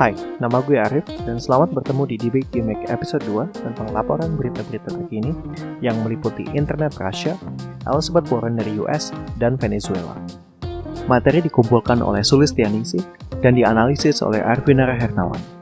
Hai, 0.00 0.16
nama 0.40 0.64
gue 0.64 0.80
Arif 0.80 1.04
dan 1.28 1.36
selamat 1.36 1.76
bertemu 1.76 2.08
di 2.08 2.16
Debate 2.16 2.48
Gimmick 2.56 2.88
episode 2.88 3.20
2 3.28 3.52
tentang 3.52 3.84
laporan 3.92 4.32
berita-berita 4.32 4.96
terkini 4.96 5.28
yang 5.84 5.92
meliputi 6.00 6.40
internet 6.56 6.96
Rusia, 6.96 7.36
Elizabeth 7.84 8.32
Warren 8.32 8.56
dari 8.56 8.80
US, 8.80 9.12
dan 9.36 9.60
Venezuela. 9.60 10.16
Materi 11.04 11.44
dikumpulkan 11.44 12.00
oleh 12.00 12.24
Sulistianisi 12.24 12.96
dan 13.44 13.52
dianalisis 13.52 14.24
oleh 14.24 14.40
Arvinara 14.40 14.96
Hernawan. 14.96 15.59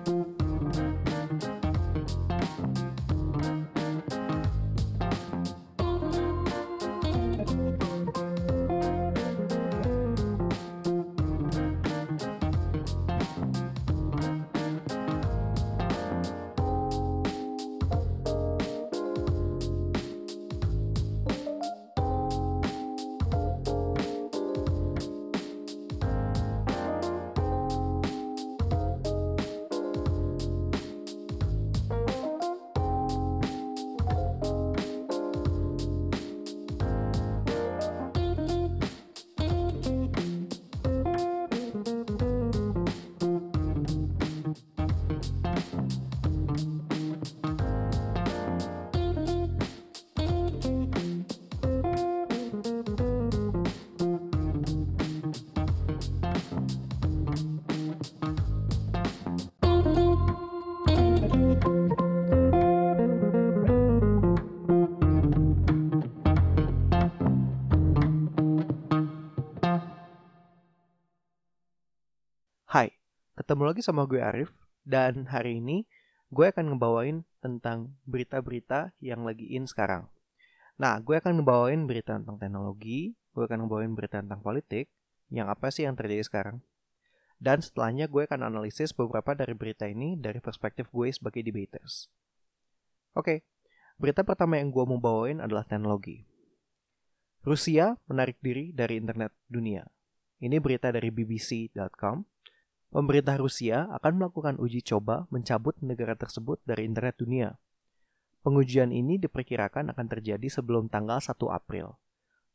Ketemu 73.39 73.70
lagi 73.70 73.86
sama 73.86 74.03
gue 74.03 74.19
Arif 74.19 74.50
dan 74.83 75.31
hari 75.31 75.62
ini 75.62 75.86
gue 76.34 76.50
akan 76.50 76.75
ngebawain 76.75 77.22
tentang 77.39 77.94
berita-berita 78.03 78.91
yang 78.98 79.22
lagi 79.22 79.55
in 79.55 79.62
sekarang. 79.70 80.11
Nah, 80.75 80.98
gue 80.98 81.14
akan 81.14 81.39
ngebawain 81.39 81.86
berita 81.86 82.19
tentang 82.19 82.34
teknologi, 82.42 83.14
gue 83.31 83.44
akan 83.47 83.64
ngebawain 83.66 83.94
berita 83.94 84.19
tentang 84.19 84.42
politik, 84.42 84.91
yang 85.31 85.47
apa 85.47 85.70
sih 85.70 85.86
yang 85.86 85.94
terjadi 85.94 86.27
sekarang. 86.27 86.66
Dan 87.39 87.62
setelahnya 87.62 88.11
gue 88.11 88.27
akan 88.27 88.42
analisis 88.42 88.91
beberapa 88.91 89.39
dari 89.39 89.55
berita 89.55 89.86
ini 89.86 90.19
dari 90.19 90.42
perspektif 90.42 90.91
gue 90.91 91.06
sebagai 91.14 91.47
debaters. 91.47 92.11
Oke, 93.14 93.47
berita 94.03 94.27
pertama 94.27 94.59
yang 94.59 94.75
gue 94.75 94.83
mau 94.83 94.98
bawain 94.98 95.39
adalah 95.39 95.62
teknologi. 95.62 96.27
Rusia 97.47 97.94
menarik 98.11 98.42
diri 98.42 98.75
dari 98.75 98.98
internet 98.98 99.31
dunia. 99.47 99.86
Ini 100.42 100.59
berita 100.59 100.91
dari 100.91 101.14
bbc.com 101.14 102.38
pemerintah 102.88 103.37
Rusia 103.37 103.88
akan 104.00 104.21
melakukan 104.21 104.56
uji 104.56 104.81
coba 104.84 105.28
mencabut 105.28 105.76
negara 105.84 106.16
tersebut 106.16 106.60
dari 106.65 106.88
internet 106.88 107.21
dunia. 107.21 107.60
Pengujian 108.41 108.94
ini 108.94 109.21
diperkirakan 109.21 109.93
akan 109.93 110.06
terjadi 110.09 110.49
sebelum 110.49 110.88
tanggal 110.88 111.21
1 111.21 111.37
April. 111.53 112.00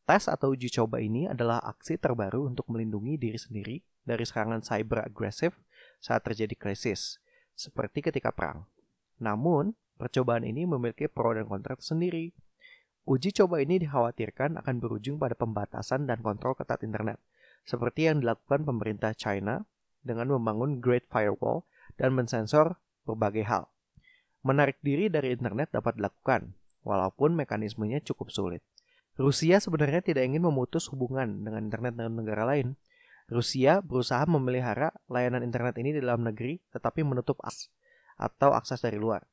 Tes 0.04 0.28
atau 0.28 0.52
uji 0.52 0.68
coba 0.68 1.00
ini 1.00 1.32
adalah 1.32 1.64
aksi 1.64 1.96
terbaru 1.96 2.50
untuk 2.50 2.68
melindungi 2.68 3.16
diri 3.16 3.40
sendiri 3.40 3.76
dari 4.04 4.24
serangan 4.28 4.60
cyber 4.60 5.08
agresif 5.08 5.56
saat 6.04 6.28
terjadi 6.28 6.60
krisis, 6.60 7.24
seperti 7.56 8.04
ketika 8.04 8.36
perang. 8.36 8.68
Namun, 9.24 9.80
percobaan 9.96 10.44
ini 10.44 10.68
memiliki 10.68 11.08
pro 11.08 11.32
dan 11.32 11.48
kontra 11.48 11.80
sendiri. 11.80 12.36
Uji 13.08 13.32
coba 13.32 13.64
ini 13.64 13.80
dikhawatirkan 13.80 14.60
akan 14.60 14.76
berujung 14.84 15.20
pada 15.20 15.36
pembatasan 15.36 16.08
dan 16.08 16.20
kontrol 16.20 16.56
ketat 16.56 16.84
internet, 16.84 17.20
seperti 17.64 18.12
yang 18.12 18.20
dilakukan 18.20 18.68
pemerintah 18.68 19.16
China 19.16 19.64
dengan 20.04 20.30
membangun 20.36 20.84
Great 20.84 21.08
Firewall 21.10 21.66
dan 21.98 22.14
mensensor 22.14 22.78
berbagai 23.08 23.48
hal. 23.48 23.72
Menarik 24.44 24.80
diri 24.84 25.08
dari 25.08 25.32
internet 25.32 25.72
dapat 25.72 25.96
dilakukan, 25.96 26.52
walaupun 26.84 27.34
mekanismenya 27.40 28.04
cukup 28.04 28.30
sulit. 28.30 28.62
Rusia 29.16 29.64
sebenarnya 29.64 30.04
tidak 30.04 30.28
ingin 30.28 30.44
memutus 30.44 30.90
hubungan 30.92 31.48
dengan 31.48 31.70
internet 31.70 31.96
dengan 31.96 32.14
negara 32.20 32.44
lain. 32.44 32.76
Rusia 33.32 33.80
berusaha 33.80 34.28
memelihara 34.28 34.92
layanan 35.08 35.48
internet 35.48 35.80
ini 35.80 35.96
di 35.96 36.04
dalam 36.04 36.28
negeri, 36.28 36.60
tetapi 36.76 37.08
menutup 37.08 37.40
akses 37.40 37.72
atau 38.20 38.52
akses 38.54 38.84
dari 38.84 39.00
luar. 39.00 39.24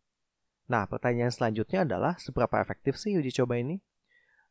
Nah, 0.70 0.86
pertanyaan 0.86 1.34
selanjutnya 1.34 1.82
adalah 1.82 2.14
seberapa 2.22 2.62
efektif 2.62 2.94
sih 2.94 3.18
uji 3.18 3.34
coba 3.34 3.58
ini? 3.58 3.82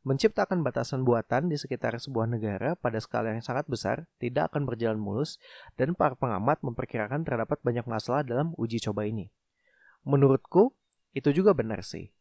Menciptakan 0.07 0.63
batasan 0.63 1.03
buatan 1.03 1.51
di 1.51 1.59
sekitar 1.59 1.99
sebuah 1.99 2.23
negara 2.31 2.79
pada 2.79 3.03
skala 3.03 3.35
yang 3.35 3.43
sangat 3.43 3.67
besar 3.67 4.07
tidak 4.15 4.55
akan 4.55 4.63
berjalan 4.63 4.95
mulus 4.95 5.43
dan 5.75 5.91
para 5.91 6.15
pengamat 6.15 6.63
memperkirakan 6.63 7.27
terdapat 7.27 7.59
banyak 7.59 7.83
masalah 7.83 8.23
dalam 8.23 8.55
uji 8.55 8.79
coba 8.79 9.03
ini. 9.03 9.27
Menurutku, 10.07 10.71
itu 11.11 11.35
juga 11.35 11.51
benar 11.51 11.83
sih. 11.83 12.15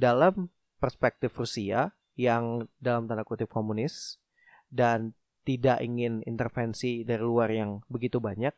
Dalam 0.00 0.48
perspektif 0.80 1.36
Rusia 1.36 1.92
yang 2.16 2.64
dalam 2.80 3.04
tanda 3.04 3.28
kutip 3.28 3.52
komunis 3.52 4.16
dan 4.72 5.12
tidak 5.44 5.84
ingin 5.84 6.24
intervensi 6.24 7.04
dari 7.04 7.20
luar 7.20 7.52
yang 7.52 7.84
begitu 7.92 8.16
banyak, 8.16 8.56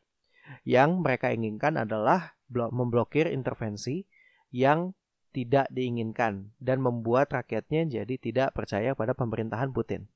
yang 0.62 1.03
mereka 1.03 1.34
inginkan 1.34 1.75
adalah 1.83 2.39
memblokir 2.50 3.27
intervensi 3.27 4.06
yang 4.55 4.94
tidak 5.32 5.66
diinginkan 5.72 6.53
dan 6.60 6.84
membuat 6.84 7.32
rakyatnya 7.32 7.88
jadi 7.88 8.15
tidak 8.20 8.48
percaya 8.53 8.93
pada 8.93 9.16
pemerintahan 9.16 9.72
Putin. 9.72 10.06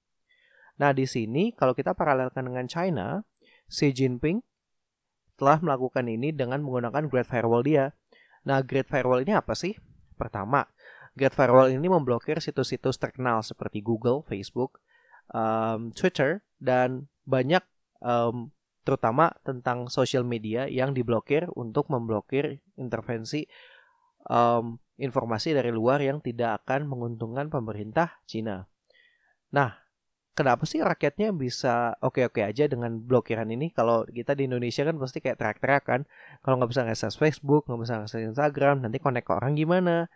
Nah, 0.77 0.93
di 0.93 1.09
sini 1.09 1.56
kalau 1.56 1.72
kita 1.72 1.97
paralelkan 1.97 2.47
dengan 2.53 2.69
China, 2.69 3.25
Xi 3.66 3.97
Jinping 3.97 4.44
telah 5.37 5.60
melakukan 5.60 6.04
ini 6.09 6.32
dengan 6.32 6.60
menggunakan 6.65 7.09
Great 7.09 7.28
Firewall 7.28 7.65
dia. 7.65 7.93
Nah, 8.44 8.60
Great 8.60 8.88
Firewall 8.88 9.25
ini 9.25 9.32
apa 9.37 9.56
sih? 9.56 9.77
Pertama, 10.16 10.69
Great 11.16 11.33
Firewall 11.33 11.72
ini 11.72 11.88
memblokir 11.88 12.41
situs-situs 12.41 13.00
terkenal 13.00 13.41
seperti 13.41 13.81
Google, 13.81 14.25
Facebook, 14.28 14.81
um, 15.33 15.93
Twitter, 15.97 16.44
dan 16.60 17.09
banyak 17.25 17.65
um, 18.04 18.53
terutama 18.87 19.34
tentang 19.43 19.91
social 19.91 20.22
media 20.22 20.71
yang 20.71 20.94
diblokir 20.94 21.50
untuk 21.59 21.91
memblokir 21.91 22.62
intervensi 22.78 23.48
um, 24.31 24.78
informasi 24.97 25.53
dari 25.53 25.73
luar 25.73 26.01
yang 26.01 26.21
tidak 26.25 26.65
akan 26.65 26.89
menguntungkan 26.89 27.53
pemerintah 27.53 28.21
Cina. 28.25 28.65
Nah, 29.53 29.77
kenapa 30.37 30.65
sih 30.69 30.81
rakyatnya 30.81 31.33
bisa 31.33 31.97
oke-oke 32.01 32.45
aja 32.45 32.69
dengan 32.69 33.01
blokiran 33.01 33.49
ini? 33.49 33.73
Kalau 33.73 34.05
kita 34.09 34.37
di 34.37 34.49
Indonesia 34.49 34.84
kan 34.84 34.97
pasti 34.97 35.25
kayak 35.25 35.37
teriak-teriak 35.41 35.84
kan. 35.84 36.01
Kalau 36.45 36.61
nggak 36.61 36.71
bisa 36.73 36.83
ngakses 36.84 37.17
Facebook, 37.17 37.69
nggak 37.69 37.81
bisa 37.81 37.95
ngakses 38.01 38.23
Instagram, 38.25 38.84
nanti 38.84 39.01
connect 39.01 39.29
ke 39.29 39.33
orang 39.33 39.57
gimana? 39.57 40.09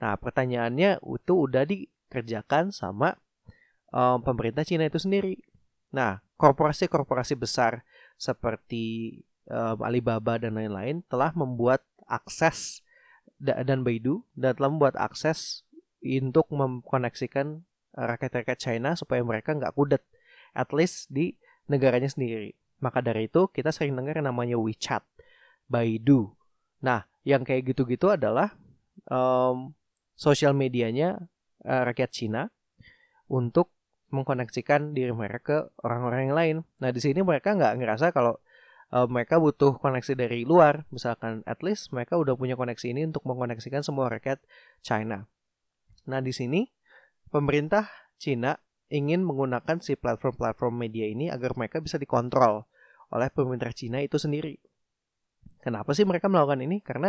Nah, 0.00 0.14
pertanyaannya 0.18 1.00
itu 1.00 1.32
udah 1.32 1.64
dikerjakan 1.68 2.74
sama 2.74 3.16
um, 3.92 4.20
pemerintah 4.24 4.64
Cina 4.66 4.88
itu 4.88 4.98
sendiri. 4.98 5.38
Nah, 5.92 6.24
korporasi-korporasi 6.40 7.36
besar 7.36 7.84
seperti 8.16 9.18
um, 9.46 9.78
Alibaba 9.84 10.40
dan 10.40 10.56
lain-lain 10.56 11.04
telah 11.06 11.30
membuat 11.36 11.84
akses 12.08 12.82
dan 13.42 13.82
Baidu 13.82 14.22
dan 14.38 14.54
telah 14.54 14.70
membuat 14.70 14.94
akses 14.94 15.66
untuk 15.98 16.46
mengkoneksikan 16.54 17.66
eh, 17.98 18.06
rakyat-rakyat 18.06 18.58
China 18.58 18.94
supaya 18.94 19.22
mereka 19.26 19.54
nggak 19.58 19.74
kudet 19.74 20.02
at 20.54 20.70
least 20.70 21.10
di 21.10 21.34
negaranya 21.66 22.06
sendiri. 22.06 22.54
Maka 22.82 23.02
dari 23.02 23.26
itu 23.30 23.50
kita 23.50 23.70
sering 23.70 23.94
dengar 23.94 24.18
namanya 24.18 24.58
WeChat, 24.58 25.06
Baidu. 25.70 26.34
Nah, 26.82 27.06
yang 27.22 27.46
kayak 27.46 27.70
gitu-gitu 27.70 28.10
adalah 28.10 28.58
um, 29.06 29.70
sosial 30.18 30.50
medianya 30.50 31.30
uh, 31.62 31.82
rakyat 31.86 32.10
Cina 32.10 32.50
untuk 33.30 33.70
mengkoneksikan 34.12 34.92
diri 34.92 35.14
mereka 35.14 35.38
ke 35.40 35.58
orang-orang 35.86 36.20
yang 36.28 36.36
lain. 36.36 36.56
Nah, 36.82 36.90
di 36.90 37.00
sini 37.00 37.22
mereka 37.22 37.54
nggak 37.54 37.80
ngerasa 37.80 38.10
kalau 38.10 38.42
uh, 38.92 39.08
mereka 39.08 39.40
butuh 39.40 39.80
koneksi 39.80 40.12
dari 40.14 40.44
luar, 40.44 40.84
misalkan 40.92 41.40
at 41.48 41.64
least 41.64 41.90
mereka 41.90 42.20
udah 42.20 42.36
punya 42.36 42.54
koneksi 42.54 42.92
ini 42.92 43.08
untuk 43.08 43.24
mengkoneksikan 43.24 43.80
semua 43.80 44.12
rakyat 44.12 44.38
China. 44.84 45.26
Nah, 46.06 46.20
di 46.20 46.30
sini 46.30 46.68
pemerintah 47.32 47.88
Cina 48.20 48.54
ingin 48.92 49.24
menggunakan 49.24 49.80
si 49.80 49.96
platform-platform 49.96 50.76
media 50.76 51.08
ini 51.08 51.32
agar 51.32 51.56
mereka 51.56 51.80
bisa 51.80 51.96
dikontrol 51.96 52.68
oleh 53.08 53.28
pemerintah 53.32 53.72
Cina 53.72 54.04
itu 54.04 54.20
sendiri. 54.20 54.60
Kenapa 55.64 55.96
sih 55.96 56.04
mereka 56.04 56.28
melakukan 56.28 56.60
ini? 56.60 56.84
Karena 56.84 57.08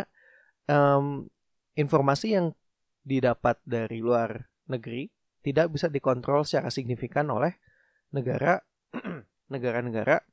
um, 0.72 1.28
informasi 1.76 2.40
yang 2.40 2.56
didapat 3.04 3.60
dari 3.68 4.00
luar 4.00 4.48
negeri 4.72 5.12
tidak 5.44 5.76
bisa 5.76 5.92
dikontrol 5.92 6.48
secara 6.48 6.72
signifikan 6.72 7.28
oleh 7.28 7.60
negara 8.16 8.64
negara-negara 9.54 10.24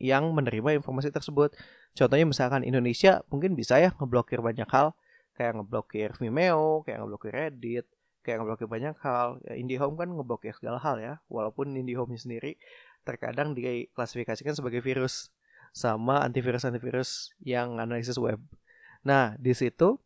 yang 0.00 0.32
menerima 0.32 0.80
informasi 0.80 1.12
tersebut. 1.12 1.54
Contohnya 1.92 2.24
misalkan 2.24 2.64
Indonesia 2.64 3.20
mungkin 3.28 3.52
bisa 3.54 3.76
ya 3.78 3.92
ngeblokir 3.94 4.40
banyak 4.40 4.66
hal 4.66 4.96
kayak 5.36 5.56
ngeblokir 5.56 6.16
Vimeo, 6.20 6.84
kayak 6.84 7.00
ngeblokir 7.00 7.32
Reddit, 7.32 7.86
kayak 8.20 8.44
ngeblokir 8.44 8.68
banyak 8.68 8.96
hal. 9.00 9.40
Ya, 9.48 9.56
IndiHome 9.56 9.96
kan 9.96 10.12
ngeblokir 10.12 10.52
segala 10.52 10.76
hal 10.76 11.00
ya, 11.00 11.16
walaupun 11.32 11.72
IndiHome 11.72 12.16
sendiri 12.20 12.60
terkadang 13.08 13.56
diklasifikasikan 13.56 14.52
sebagai 14.52 14.84
virus 14.84 15.32
sama 15.72 16.20
antivirus-antivirus 16.28 17.32
yang 17.40 17.80
analisis 17.80 18.20
web. 18.20 18.36
Nah, 19.00 19.40
di 19.40 19.56
situ 19.56 19.96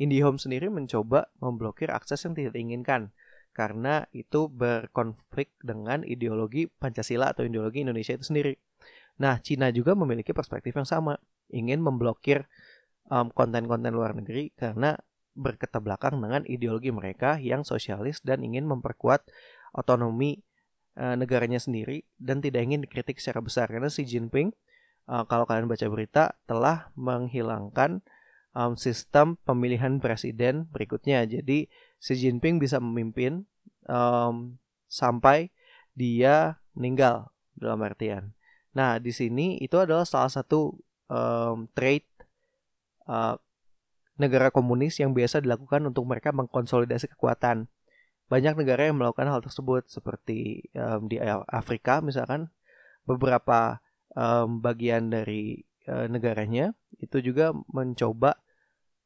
IndiHome 0.00 0.40
sendiri 0.40 0.72
mencoba 0.72 1.28
memblokir 1.36 1.92
akses 1.92 2.24
yang 2.24 2.32
tidak 2.32 2.56
diinginkan 2.56 3.12
karena 3.52 4.08
itu 4.16 4.48
berkonflik 4.48 5.52
dengan 5.60 6.00
ideologi 6.06 6.70
Pancasila 6.70 7.36
atau 7.36 7.44
ideologi 7.44 7.84
Indonesia 7.84 8.16
itu 8.16 8.24
sendiri. 8.24 8.56
Nah, 9.20 9.36
Cina 9.44 9.68
juga 9.68 9.92
memiliki 9.92 10.32
perspektif 10.32 10.72
yang 10.72 10.88
sama, 10.88 11.20
ingin 11.52 11.84
memblokir 11.84 12.48
konten 13.10 13.34
konten-konten 13.34 13.90
luar 13.90 14.14
negeri 14.14 14.54
karena 14.54 14.94
berketerbelakang 15.34 16.18
dengan 16.22 16.46
ideologi 16.46 16.94
mereka 16.94 17.42
yang 17.42 17.66
sosialis 17.66 18.22
dan 18.22 18.46
ingin 18.46 18.70
memperkuat 18.70 19.26
otonomi 19.74 20.42
uh, 20.94 21.18
negaranya 21.18 21.58
sendiri 21.58 22.06
dan 22.22 22.38
tidak 22.38 22.66
ingin 22.66 22.86
dikritik 22.86 23.18
secara 23.18 23.42
besar 23.42 23.66
karena 23.66 23.90
Xi 23.90 24.06
Jinping 24.06 24.54
uh, 25.10 25.26
kalau 25.26 25.42
kalian 25.46 25.66
baca 25.66 25.86
berita 25.90 26.38
telah 26.46 26.94
menghilangkan 26.94 28.02
um, 28.54 28.78
sistem 28.78 29.38
pemilihan 29.42 29.98
presiden 29.98 30.70
berikutnya. 30.70 31.26
Jadi 31.26 31.66
Xi 31.98 32.14
Jinping 32.14 32.62
bisa 32.62 32.78
memimpin 32.78 33.46
um, 33.90 34.54
sampai 34.86 35.50
dia 35.94 36.62
meninggal 36.78 37.30
dalam 37.58 37.82
artian. 37.82 38.34
Nah, 38.76 39.02
di 39.02 39.10
sini 39.10 39.58
itu 39.58 39.74
adalah 39.78 40.06
salah 40.06 40.30
satu 40.30 40.78
um, 41.10 41.66
trait 41.74 42.06
uh, 43.10 43.34
negara 44.20 44.52
komunis 44.52 45.00
yang 45.00 45.16
biasa 45.16 45.42
dilakukan 45.42 45.90
untuk 45.90 46.06
mereka 46.06 46.30
mengkonsolidasi 46.30 47.10
kekuatan. 47.16 47.66
Banyak 48.30 48.54
negara 48.62 48.86
yang 48.86 49.00
melakukan 49.00 49.26
hal 49.26 49.42
tersebut 49.42 49.90
seperti 49.90 50.70
um, 50.76 51.10
di 51.10 51.18
Afrika 51.50 51.98
misalkan 51.98 52.52
beberapa 53.02 53.82
um, 54.14 54.62
bagian 54.62 55.10
dari 55.10 55.66
uh, 55.90 56.06
negaranya 56.06 56.76
itu 57.02 57.18
juga 57.18 57.50
mencoba 57.74 58.38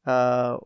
uh, 0.04 0.60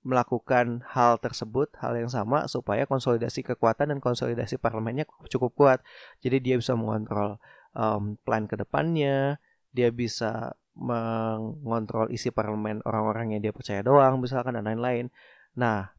melakukan 0.00 0.80
hal 0.96 1.20
tersebut, 1.20 1.68
hal 1.76 1.92
yang 1.92 2.08
sama 2.08 2.48
supaya 2.48 2.88
konsolidasi 2.88 3.44
kekuatan 3.44 3.92
dan 3.92 4.00
konsolidasi 4.00 4.56
parlemennya 4.56 5.04
cukup 5.28 5.52
kuat. 5.52 5.78
Jadi 6.24 6.40
dia 6.40 6.56
bisa 6.56 6.72
mengontrol 6.72 7.36
um, 7.74 8.18
plan 8.22 8.46
ke 8.50 8.58
depannya, 8.58 9.38
dia 9.70 9.90
bisa 9.94 10.54
mengontrol 10.74 12.08
isi 12.08 12.32
parlemen 12.32 12.80
orang-orang 12.88 13.36
yang 13.36 13.40
dia 13.44 13.52
percaya 13.52 13.84
doang, 13.84 14.22
misalkan 14.22 14.56
dan 14.56 14.64
lain-lain. 14.64 15.12
Nah, 15.58 15.92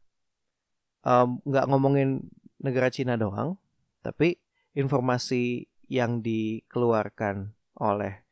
nggak 1.46 1.66
um, 1.66 1.70
ngomongin 1.70 2.26
negara 2.62 2.88
Cina 2.88 3.18
doang, 3.18 3.58
tapi 4.02 4.40
informasi 4.72 5.68
yang 5.92 6.24
dikeluarkan 6.24 7.52
oleh 7.76 8.24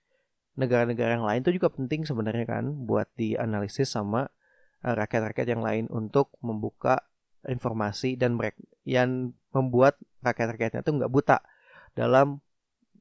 negara-negara 0.56 1.16
yang 1.16 1.26
lain 1.26 1.40
itu 1.44 1.56
juga 1.56 1.72
penting 1.72 2.04
sebenarnya 2.04 2.44
kan 2.48 2.64
buat 2.84 3.08
dianalisis 3.16 3.92
sama 3.96 4.28
eh, 4.84 4.94
rakyat-rakyat 4.96 5.48
yang 5.48 5.64
lain 5.64 5.84
untuk 5.88 6.36
membuka 6.44 7.04
informasi 7.48 8.20
dan 8.20 8.36
yang 8.84 9.32
membuat 9.56 9.96
rakyat-rakyatnya 10.20 10.84
itu 10.84 10.92
nggak 10.92 11.12
buta 11.12 11.40
dalam 11.96 12.44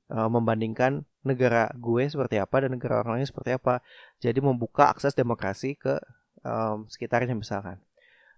uh, 0.10 0.30
membandingkan 0.30 1.06
negara 1.24 1.70
gue 1.76 2.08
seperti 2.08 2.40
apa 2.40 2.66
dan 2.66 2.76
negara 2.76 3.02
orang 3.04 3.22
lain 3.22 3.28
seperti 3.28 3.56
apa. 3.56 3.84
Jadi 4.20 4.40
membuka 4.42 4.90
akses 4.90 5.14
demokrasi 5.14 5.76
ke 5.78 6.00
um, 6.44 6.88
sekitarnya 6.90 7.36
misalkan. 7.36 7.80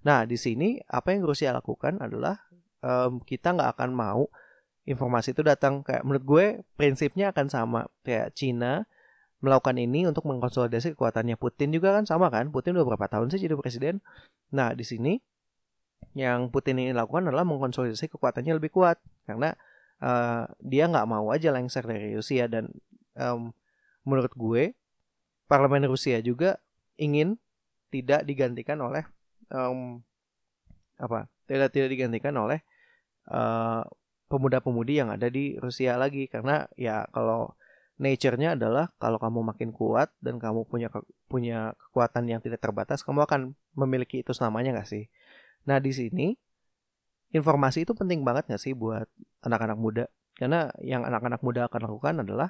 Nah 0.02 0.26
di 0.26 0.38
sini 0.38 0.82
apa 0.90 1.14
yang 1.14 1.26
Rusia 1.26 1.54
lakukan 1.54 2.02
adalah 2.02 2.42
um, 2.82 3.22
kita 3.22 3.54
nggak 3.54 3.78
akan 3.78 3.90
mau 3.94 4.28
informasi 4.86 5.38
itu 5.38 5.42
datang. 5.46 5.86
Kayak 5.86 6.04
menurut 6.04 6.26
gue 6.26 6.46
prinsipnya 6.76 7.30
akan 7.32 7.48
sama. 7.48 7.82
Kayak 8.02 8.34
Cina 8.34 8.86
melakukan 9.42 9.78
ini 9.78 10.06
untuk 10.06 10.26
mengkonsolidasi 10.30 10.94
kekuatannya. 10.94 11.38
Putin 11.38 11.74
juga 11.74 11.98
kan 11.98 12.06
sama 12.06 12.30
kan? 12.30 12.50
Putin 12.54 12.78
udah 12.78 12.86
berapa 12.86 13.10
tahun 13.10 13.30
sih 13.34 13.42
jadi 13.42 13.58
presiden? 13.58 14.02
Nah 14.54 14.74
di 14.74 14.86
sini 14.86 15.18
yang 16.18 16.50
Putin 16.50 16.82
ini 16.82 16.92
lakukan 16.92 17.30
adalah 17.30 17.46
mengkonsolidasi 17.46 18.10
kekuatannya 18.10 18.58
lebih 18.58 18.74
kuat. 18.74 18.98
Karena 19.30 19.54
uh, 20.02 20.50
dia 20.60 20.90
nggak 20.90 21.08
mau 21.08 21.30
aja 21.32 21.54
lengser 21.54 21.86
dari 21.86 22.18
Rusia 22.18 22.50
dan 22.50 22.68
um, 23.16 23.54
menurut 24.04 24.34
gue 24.34 24.74
parlemen 25.46 25.86
Rusia 25.88 26.20
juga 26.20 26.58
ingin 26.98 27.38
tidak 27.94 28.26
digantikan 28.26 28.82
oleh 28.82 29.06
um, 29.54 30.02
apa 30.98 31.30
tidak 31.46 31.74
tidak 31.74 31.90
digantikan 31.92 32.34
oleh 32.38 32.64
uh, 33.30 33.84
pemuda-pemudi 34.32 35.04
yang 35.04 35.12
ada 35.12 35.28
di 35.28 35.60
Rusia 35.60 36.00
lagi. 36.00 36.32
Karena 36.32 36.64
ya 36.80 37.04
kalau 37.12 37.52
nature-nya 38.00 38.56
adalah 38.56 38.96
kalau 38.96 39.20
kamu 39.20 39.44
makin 39.52 39.70
kuat 39.76 40.10
dan 40.24 40.40
kamu 40.40 40.64
punya 40.66 40.88
ke, 40.88 41.04
punya 41.28 41.76
kekuatan 41.76 42.32
yang 42.32 42.40
tidak 42.40 42.64
terbatas 42.64 43.04
kamu 43.04 43.28
akan 43.28 43.42
memiliki 43.76 44.24
itu 44.24 44.32
selamanya 44.32 44.80
nggak 44.80 44.90
sih? 44.90 45.12
Nah 45.68 45.84
di 45.84 45.92
sini 45.92 46.28
informasi 47.32 47.88
itu 47.88 47.96
penting 47.96 48.24
banget 48.24 48.48
nggak 48.48 48.62
sih 48.62 48.76
buat 48.76 49.08
anak-anak 49.44 49.78
muda 49.80 50.06
karena 50.36 50.72
yang 50.80 51.04
anak-anak 51.08 51.42
muda 51.44 51.68
akan 51.68 51.82
lakukan 51.88 52.16
adalah 52.24 52.50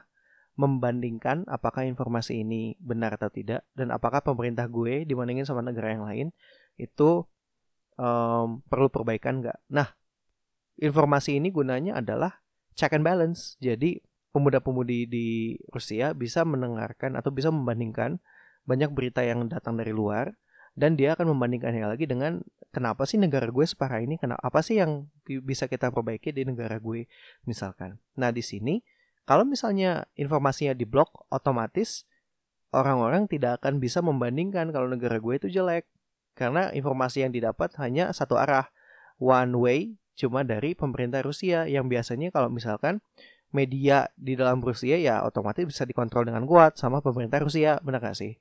membandingkan 0.60 1.48
apakah 1.48 1.88
informasi 1.88 2.44
ini 2.44 2.76
benar 2.78 3.16
atau 3.16 3.32
tidak 3.32 3.64
dan 3.74 3.90
apakah 3.90 4.20
pemerintah 4.20 4.68
gue 4.68 5.08
dibandingin 5.08 5.48
sama 5.48 5.64
negara 5.64 5.96
yang 5.96 6.04
lain 6.04 6.28
itu 6.76 7.24
um, 7.96 8.60
perlu 8.68 8.92
perbaikan 8.92 9.40
nggak. 9.40 9.58
Nah, 9.72 9.88
informasi 10.82 11.40
ini 11.40 11.54
gunanya 11.54 12.02
adalah 12.02 12.42
check 12.76 12.92
and 12.92 13.06
balance. 13.06 13.56
Jadi 13.62 14.02
pemuda-pemudi 14.32 15.08
di 15.08 15.56
Rusia 15.72 16.16
bisa 16.16 16.44
mendengarkan 16.48 17.20
atau 17.20 17.32
bisa 17.32 17.52
membandingkan 17.52 18.20
banyak 18.64 18.92
berita 18.94 19.26
yang 19.26 19.50
datang 19.50 19.76
dari 19.76 19.92
luar 19.92 20.32
dan 20.76 20.96
dia 20.96 21.14
akan 21.14 21.36
membandingkannya 21.36 21.84
lagi 21.84 22.08
dengan 22.08 22.40
kenapa 22.72 23.04
sih 23.04 23.20
negara 23.20 23.52
gue 23.52 23.66
separah 23.68 24.00
ini? 24.00 24.16
Kenapa 24.16 24.40
apa 24.42 24.64
sih 24.64 24.80
yang 24.80 25.12
bisa 25.28 25.68
kita 25.68 25.92
perbaiki 25.92 26.32
di 26.32 26.48
negara 26.48 26.80
gue 26.80 27.06
misalkan? 27.44 28.00
Nah 28.16 28.32
di 28.32 28.40
sini 28.42 28.80
kalau 29.28 29.44
misalnya 29.46 30.08
informasinya 30.16 30.74
diblok 30.74 31.28
otomatis 31.30 32.08
orang-orang 32.72 33.28
tidak 33.28 33.62
akan 33.62 33.84
bisa 33.84 34.00
membandingkan 34.00 34.72
kalau 34.72 34.88
negara 34.88 35.20
gue 35.20 35.34
itu 35.38 35.48
jelek. 35.52 35.86
Karena 36.32 36.72
informasi 36.72 37.28
yang 37.28 37.36
didapat 37.36 37.76
hanya 37.84 38.16
satu 38.16 38.40
arah. 38.40 38.72
One 39.22 39.54
way 39.60 39.80
cuma 40.18 40.42
dari 40.42 40.74
pemerintah 40.74 41.22
Rusia 41.22 41.70
yang 41.70 41.86
biasanya 41.92 42.34
kalau 42.34 42.50
misalkan 42.50 43.04
media 43.52 44.08
di 44.16 44.34
dalam 44.34 44.64
Rusia 44.64 44.96
ya 44.98 45.22
otomatis 45.28 45.68
bisa 45.68 45.84
dikontrol 45.84 46.26
dengan 46.26 46.48
kuat 46.48 46.80
sama 46.80 47.04
pemerintah 47.04 47.38
Rusia 47.44 47.78
benar 47.84 48.02
gak 48.02 48.18
sih? 48.18 48.40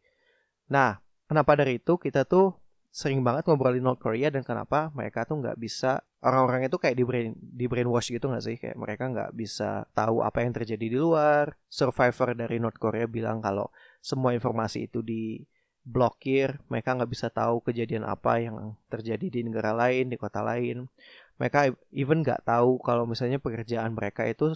Nah 0.71 1.03
kenapa 1.31 1.55
dari 1.55 1.79
itu 1.79 1.95
kita 1.95 2.27
tuh 2.27 2.59
sering 2.91 3.23
banget 3.23 3.47
ngobrolin 3.47 3.87
North 3.87 4.03
Korea 4.03 4.35
dan 4.35 4.43
kenapa 4.43 4.91
mereka 4.91 5.23
tuh 5.23 5.39
nggak 5.39 5.63
bisa 5.63 6.03
orang-orang 6.27 6.67
itu 6.67 6.75
kayak 6.75 6.99
di 6.99 7.05
brain 7.07 7.31
di 7.39 7.71
brainwash 7.71 8.11
gitu 8.11 8.27
nggak 8.27 8.43
sih? 8.43 8.57
Kayak 8.59 8.77
mereka 8.83 9.07
nggak 9.07 9.31
bisa 9.39 9.87
tahu 9.95 10.27
apa 10.27 10.43
yang 10.43 10.51
terjadi 10.51 10.91
di 10.91 10.99
luar. 10.99 11.55
Survivor 11.71 12.35
dari 12.35 12.59
North 12.59 12.83
Korea 12.83 13.07
bilang 13.07 13.39
kalau 13.39 13.71
semua 14.03 14.35
informasi 14.35 14.91
itu 14.91 15.07
diblokir 15.07 16.59
mereka 16.67 16.99
nggak 16.99 17.11
bisa 17.15 17.31
tahu 17.31 17.63
kejadian 17.63 18.03
apa 18.11 18.43
yang 18.43 18.75
terjadi 18.91 19.31
di 19.31 19.41
negara 19.47 19.71
lain 19.71 20.11
di 20.11 20.19
kota 20.19 20.43
lain. 20.43 20.91
Mereka 21.39 21.71
even 21.95 22.27
nggak 22.27 22.43
tahu 22.43 22.83
kalau 22.83 23.07
misalnya 23.07 23.39
pekerjaan 23.39 23.95
mereka 23.95 24.27
itu 24.27 24.51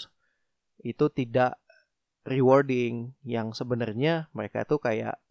itu 0.82 1.06
tidak 1.14 1.54
rewarding. 2.26 3.14
Yang 3.22 3.62
sebenarnya 3.62 4.26
mereka 4.34 4.66
itu 4.66 4.74
kayak 4.82 5.22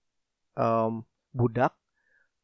um, 0.55 1.03
budak, 1.33 1.75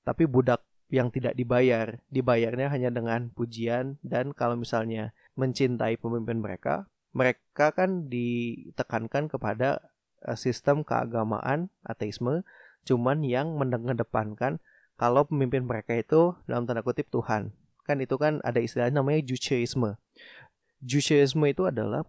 tapi 0.03 0.25
budak 0.25 0.65
yang 0.89 1.13
tidak 1.13 1.37
dibayar. 1.37 2.01
Dibayarnya 2.09 2.67
hanya 2.73 2.89
dengan 2.89 3.29
pujian 3.31 4.01
dan 4.01 4.33
kalau 4.33 4.57
misalnya 4.57 5.13
mencintai 5.37 5.95
pemimpin 6.01 6.41
mereka, 6.41 6.89
mereka 7.13 7.71
kan 7.71 8.09
ditekankan 8.09 9.29
kepada 9.29 9.93
eh, 10.25 10.37
sistem 10.37 10.81
keagamaan 10.81 11.69
ateisme, 11.85 12.43
cuman 12.83 13.23
yang 13.23 13.55
mengedepankan 13.55 14.59
kalau 14.99 15.23
pemimpin 15.23 15.63
mereka 15.63 15.95
itu 15.95 16.35
dalam 16.43 16.67
tanda 16.67 16.83
kutip 16.83 17.07
Tuhan. 17.07 17.55
Kan 17.87 18.03
itu 18.03 18.19
kan 18.19 18.43
ada 18.43 18.59
istilah 18.59 18.91
namanya 18.91 19.23
Judaisme. 19.23 19.95
Judaisme 20.83 21.45
itu 21.47 21.63
adalah 21.65 22.03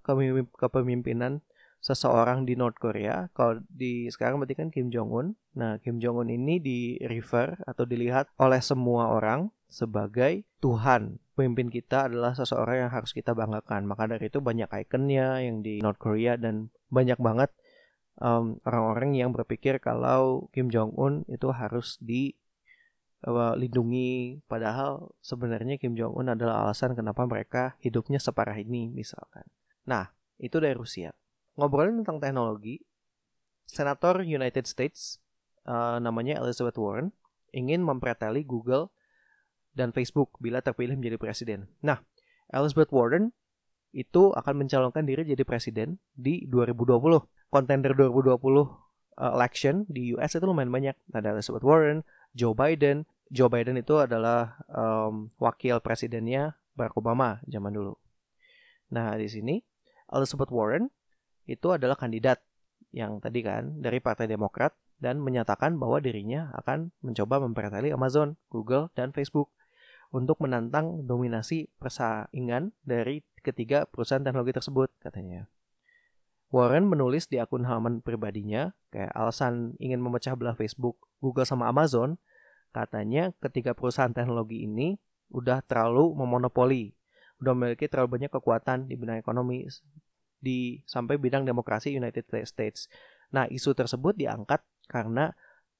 kepemimpinan 0.59 1.43
seseorang 1.81 2.45
di 2.45 2.55
North 2.55 2.77
Korea. 2.77 3.33
Kalau 3.33 3.65
di 3.67 4.07
sekarang 4.13 4.39
berarti 4.39 4.57
kan 4.57 4.69
Kim 4.69 4.93
Jong 4.93 5.11
Un. 5.11 5.27
Nah, 5.57 5.81
Kim 5.81 5.97
Jong 5.99 6.23
Un 6.25 6.29
ini 6.29 6.61
di 6.61 7.01
refer 7.01 7.57
atau 7.65 7.89
dilihat 7.89 8.29
oleh 8.37 8.61
semua 8.61 9.11
orang 9.11 9.49
sebagai 9.67 10.45
Tuhan. 10.61 11.19
Pemimpin 11.35 11.73
kita 11.73 12.13
adalah 12.13 12.37
seseorang 12.37 12.87
yang 12.87 12.93
harus 12.93 13.17
kita 13.17 13.33
banggakan. 13.33 13.89
Maka 13.89 14.07
dari 14.13 14.29
itu 14.29 14.45
banyak 14.45 14.69
ikonnya 14.69 15.41
yang 15.41 15.65
di 15.65 15.81
North 15.81 15.99
Korea 15.99 16.37
dan 16.37 16.69
banyak 16.93 17.17
banget 17.17 17.49
orang 18.21 18.61
orang-orang 18.69 19.17
yang 19.17 19.33
berpikir 19.33 19.81
kalau 19.81 20.53
Kim 20.53 20.69
Jong 20.69 20.93
Un 21.01 21.25
itu 21.33 21.49
harus 21.57 21.97
di 22.05 22.37
lindungi 23.31 24.41
padahal 24.49 25.13
sebenarnya 25.21 25.81
Kim 25.81 25.97
Jong 25.97 26.17
Un 26.17 26.33
adalah 26.37 26.65
alasan 26.65 26.93
kenapa 26.93 27.25
mereka 27.25 27.81
hidupnya 27.81 28.21
separah 28.21 28.57
ini 28.61 28.93
misalkan. 28.93 29.49
Nah, 29.89 30.13
itu 30.37 30.61
dari 30.61 30.77
Rusia. 30.77 31.13
Ngobrolin 31.61 32.01
tentang 32.01 32.19
teknologi, 32.19 32.81
Senator 33.69 34.25
United 34.25 34.65
States 34.65 35.21
uh, 35.69 36.01
namanya 36.01 36.41
Elizabeth 36.41 36.81
Warren 36.81 37.13
ingin 37.53 37.85
mempreteli 37.85 38.43
Google 38.43 38.89
dan 39.77 39.95
Facebook 39.95 40.35
bila 40.43 40.65
terpilih 40.65 40.99
menjadi 40.99 41.21
presiden. 41.21 41.71
Nah, 41.85 42.03
Elizabeth 42.51 42.91
Warren 42.91 43.31
itu 43.91 44.31
akan 44.35 44.67
mencalonkan 44.67 45.03
diri 45.07 45.27
jadi 45.27 45.43
presiden 45.43 45.99
di 46.15 46.47
2020. 46.47 46.99
Kontender 47.51 47.93
2020 47.95 48.39
uh, 48.39 48.67
election 49.19 49.87
di 49.91 50.15
US 50.15 50.35
itu 50.39 50.47
lumayan 50.47 50.71
banyak. 50.71 50.97
Ada 51.11 51.35
Elizabeth 51.39 51.67
Warren, 51.67 52.07
Joe 52.35 52.55
Biden. 52.55 53.07
Joe 53.31 53.51
Biden 53.51 53.79
itu 53.79 53.95
adalah 53.99 54.59
um, 54.67 55.31
wakil 55.39 55.79
presidennya 55.79 56.59
Barack 56.75 56.99
Obama 56.99 57.39
zaman 57.47 57.71
dulu. 57.71 57.95
Nah, 58.91 59.15
di 59.15 59.31
sini 59.31 59.63
Elizabeth 60.11 60.51
Warren 60.51 60.91
itu 61.49 61.73
adalah 61.73 61.97
kandidat 61.97 62.43
yang 62.91 63.23
tadi 63.23 63.41
kan 63.47 63.79
dari 63.79 64.03
Partai 64.03 64.27
Demokrat 64.27 64.75
dan 65.01 65.23
menyatakan 65.23 65.81
bahwa 65.81 66.03
dirinya 66.03 66.53
akan 66.61 66.93
mencoba 67.01 67.41
mempertali 67.41 67.89
Amazon, 67.95 68.37
Google, 68.53 68.93
dan 68.93 69.17
Facebook 69.17 69.49
untuk 70.11 70.43
menantang 70.43 71.07
dominasi 71.07 71.71
persaingan 71.79 72.75
dari 72.83 73.23
ketiga 73.41 73.87
perusahaan 73.89 74.21
teknologi 74.21 74.53
tersebut 74.53 74.93
katanya. 75.01 75.49
Warren 76.51 76.91
menulis 76.91 77.31
di 77.31 77.39
akun 77.39 77.63
halaman 77.63 78.03
pribadinya 78.03 78.75
kayak 78.91 79.15
alasan 79.15 79.79
ingin 79.79 80.03
memecah 80.03 80.35
belah 80.35 80.59
Facebook, 80.59 80.99
Google 81.23 81.47
sama 81.47 81.71
Amazon, 81.71 82.19
katanya 82.75 83.31
ketiga 83.39 83.71
perusahaan 83.71 84.11
teknologi 84.11 84.67
ini 84.67 84.99
udah 85.31 85.63
terlalu 85.63 86.11
memonopoli, 86.19 86.91
udah 87.39 87.55
memiliki 87.55 87.87
terlalu 87.87 88.19
banyak 88.19 88.31
kekuatan 88.35 88.91
di 88.91 88.99
bidang 88.99 89.23
ekonomi 89.23 89.63
di 90.41 90.81
sampai 90.89 91.21
bidang 91.21 91.45
demokrasi 91.45 91.93
United 91.95 92.27
States. 92.49 92.89
Nah, 93.31 93.47
isu 93.47 93.77
tersebut 93.77 94.17
diangkat 94.19 94.65
karena 94.91 95.31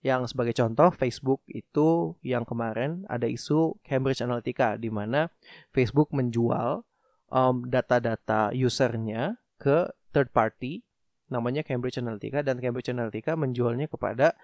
yang 0.01 0.25
sebagai 0.25 0.57
contoh 0.57 0.89
Facebook 0.97 1.45
itu 1.45 2.17
yang 2.25 2.49
kemarin 2.49 3.05
ada 3.05 3.29
isu 3.29 3.77
Cambridge 3.85 4.25
Analytica 4.25 4.81
di 4.81 4.89
mana 4.89 5.29
Facebook 5.77 6.09
menjual 6.17 6.81
um, 7.29 7.69
data-data 7.69 8.49
usernya 8.57 9.37
ke 9.61 9.93
third 10.17 10.33
party 10.33 10.81
namanya 11.29 11.61
Cambridge 11.61 12.01
Analytica 12.01 12.41
dan 12.41 12.59
Cambridge 12.59 12.89
Analytica 12.89 13.37
menjualnya 13.37 13.87
kepada 13.87 14.35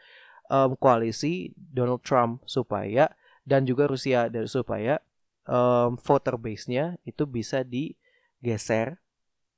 um, 0.52 0.78
koalisi 0.78 1.50
Donald 1.56 2.04
Trump 2.04 2.44
supaya 2.44 3.10
dan 3.42 3.66
juga 3.66 3.90
Rusia 3.90 4.30
dari 4.30 4.46
supaya 4.46 5.00
um, 5.48 5.98
voter 5.98 6.38
base-nya 6.38 7.00
itu 7.08 7.26
bisa 7.26 7.66
digeser 7.66 9.02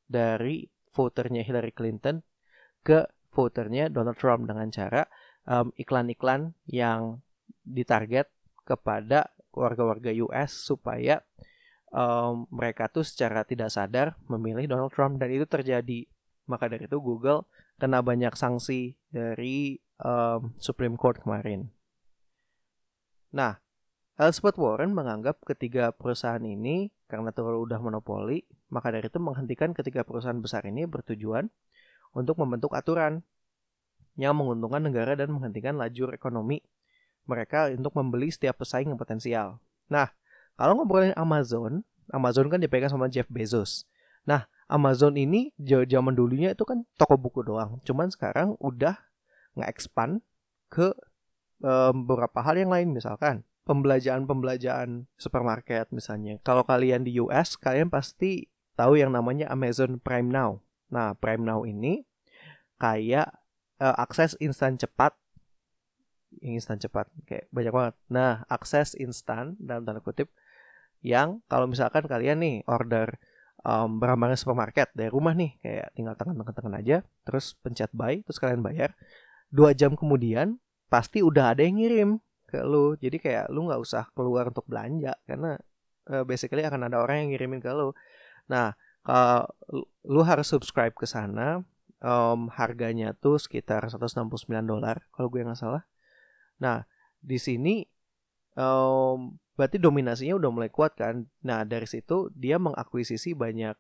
dari 0.09 0.67
voternya 0.91 1.45
Hillary 1.45 1.71
Clinton 1.71 2.25
ke 2.83 3.05
voternya 3.31 3.93
Donald 3.93 4.17
Trump 4.17 4.49
dengan 4.49 4.73
cara 4.73 5.05
um, 5.45 5.71
iklan-iklan 5.77 6.57
yang 6.67 7.21
ditarget 7.63 8.27
kepada 8.65 9.31
warga-warga 9.53 10.11
US 10.25 10.57
supaya 10.57 11.21
um, 11.93 12.49
mereka 12.49 12.89
tuh 12.89 13.05
secara 13.05 13.45
tidak 13.45 13.73
sadar 13.73 14.17
memilih 14.29 14.69
Donald 14.69 14.93
Trump 14.93 15.21
dan 15.21 15.33
itu 15.33 15.45
terjadi. 15.45 16.09
Maka 16.49 16.73
dari 16.73 16.89
itu 16.89 16.97
Google 17.01 17.45
kena 17.77 18.01
banyak 18.01 18.33
sanksi 18.35 18.97
dari 19.13 19.77
um, 20.01 20.57
Supreme 20.57 20.97
Court 20.97 21.21
kemarin. 21.21 21.69
Nah, 23.37 23.61
Elizabeth 24.19 24.57
Warren 24.57 24.97
menganggap 24.97 25.45
ketiga 25.45 25.93
perusahaan 25.93 26.43
ini 26.43 26.91
karena 27.07 27.31
terlalu 27.31 27.71
udah 27.71 27.79
monopoli, 27.79 28.43
maka 28.69 28.93
dari 28.93 29.09
itu 29.09 29.21
menghentikan 29.21 29.73
ketiga 29.73 30.05
perusahaan 30.05 30.37
besar 30.39 30.65
ini 30.69 30.85
bertujuan 30.85 31.49
untuk 32.13 32.41
membentuk 32.41 32.73
aturan 32.77 33.25
yang 34.19 34.35
menguntungkan 34.35 34.83
negara 34.83 35.15
dan 35.15 35.33
menghentikan 35.33 35.79
lajur 35.79 36.11
ekonomi 36.13 36.61
mereka 37.29 37.69
untuk 37.71 37.93
membeli 37.95 38.33
setiap 38.33 38.61
pesaing 38.61 38.91
yang 38.91 39.01
potensial. 39.01 39.61
Nah, 39.93 40.11
kalau 40.57 40.81
ngobrolin 40.81 41.15
Amazon, 41.15 41.85
Amazon 42.11 42.49
kan 42.49 42.59
dipegang 42.59 42.91
sama 42.91 43.07
Jeff 43.13 43.29
Bezos. 43.29 43.85
Nah, 44.25 44.49
Amazon 44.69 45.17
ini 45.17 45.53
zaman 45.61 46.13
dulunya 46.17 46.53
itu 46.53 46.65
kan 46.65 46.85
toko 46.97 47.17
buku 47.17 47.45
doang. 47.45 47.81
Cuman 47.85 48.13
sekarang 48.13 48.57
udah 48.61 48.97
nge-expand 49.57 50.21
ke 50.69 50.93
um, 51.65 52.05
beberapa 52.05 52.45
hal 52.45 52.59
yang 52.61 52.73
lain 52.73 52.93
misalkan 52.93 53.47
pembelajaran-pembelajaran 53.69 55.05
supermarket 55.21 55.93
misalnya. 55.93 56.41
Kalau 56.41 56.65
kalian 56.65 57.05
di 57.05 57.21
US, 57.21 57.57
kalian 57.61 57.93
pasti 57.93 58.49
tahu 58.79 58.95
yang 58.95 59.11
namanya 59.11 59.51
Amazon 59.51 59.99
Prime 59.99 60.31
Now. 60.31 60.63
Nah, 60.95 61.19
Prime 61.19 61.43
Now 61.43 61.67
ini 61.67 62.07
kayak 62.79 63.35
uh, 63.83 63.97
akses 63.99 64.39
instan 64.39 64.79
cepat 64.79 65.19
yang 66.39 66.55
instan 66.61 66.79
cepat 66.79 67.11
kayak 67.27 67.51
banyak 67.51 67.75
banget. 67.75 67.95
Nah, 68.07 68.47
akses 68.47 68.95
instan 68.95 69.59
dalam 69.59 69.83
tanda 69.83 69.99
kutip 69.99 70.31
yang 71.03 71.43
kalau 71.51 71.67
misalkan 71.67 72.07
kalian 72.07 72.39
nih 72.39 72.57
order 72.71 73.19
um, 73.67 73.99
barang-barang 73.99 74.39
supermarket 74.39 74.91
dari 74.95 75.11
rumah 75.11 75.35
nih 75.35 75.59
kayak 75.59 75.89
tinggal 75.99 76.15
tekan-tekan 76.15 76.75
aja, 76.79 76.97
terus 77.27 77.59
pencet 77.59 77.91
buy, 77.91 78.23
terus 78.23 78.39
kalian 78.39 78.63
bayar. 78.63 78.95
Dua 79.49 79.73
jam 79.73 79.97
kemudian 79.97 80.61
pasti 80.93 81.25
udah 81.25 81.57
ada 81.57 81.65
yang 81.65 81.81
ngirim 81.81 82.11
ke 82.47 82.61
lu. 82.63 82.95
Jadi 83.01 83.17
kayak 83.19 83.51
lu 83.51 83.67
nggak 83.67 83.81
usah 83.81 84.07
keluar 84.13 84.53
untuk 84.53 84.69
belanja 84.69 85.17
karena 85.25 85.57
uh, 86.13 86.25
basically 86.29 86.63
akan 86.63 86.87
ada 86.87 87.01
orang 87.01 87.27
yang 87.27 87.29
ngirimin 87.35 87.61
ke 87.65 87.71
lu. 87.73 87.97
Nah, 88.49 88.75
kalau 89.05 89.49
lu 90.05 90.21
harus 90.25 90.49
subscribe 90.49 90.93
ke 90.93 91.09
sana, 91.09 91.65
um, 92.03 92.49
harganya 92.53 93.15
tuh 93.17 93.41
sekitar 93.41 93.87
169 93.89 94.49
dolar 94.65 95.05
kalau 95.15 95.29
gue 95.33 95.45
nggak 95.45 95.59
salah. 95.59 95.85
Nah, 96.61 96.85
di 97.19 97.39
sini 97.39 97.87
um, 98.59 99.39
berarti 99.59 99.79
dominasinya 99.81 100.39
udah 100.39 100.51
mulai 100.51 100.71
kuat 100.71 100.95
kan. 100.99 101.27
Nah, 101.43 101.65
dari 101.65 101.87
situ 101.87 102.31
dia 102.35 102.61
mengakuisisi 102.61 103.35
banyak 103.35 103.75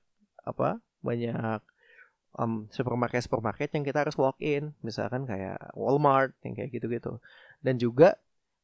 apa? 0.46 0.80
Banyak 1.04 1.60
um, 2.38 2.66
supermarket 2.72 3.26
supermarket 3.26 3.70
yang 3.74 3.84
kita 3.86 4.06
harus 4.06 4.16
walk 4.18 4.38
in, 4.42 4.74
misalkan 4.82 5.24
kayak 5.24 5.58
Walmart 5.74 6.34
yang 6.42 6.54
kayak 6.58 6.70
gitu-gitu. 6.74 7.22
Dan 7.62 7.78
juga 7.78 8.18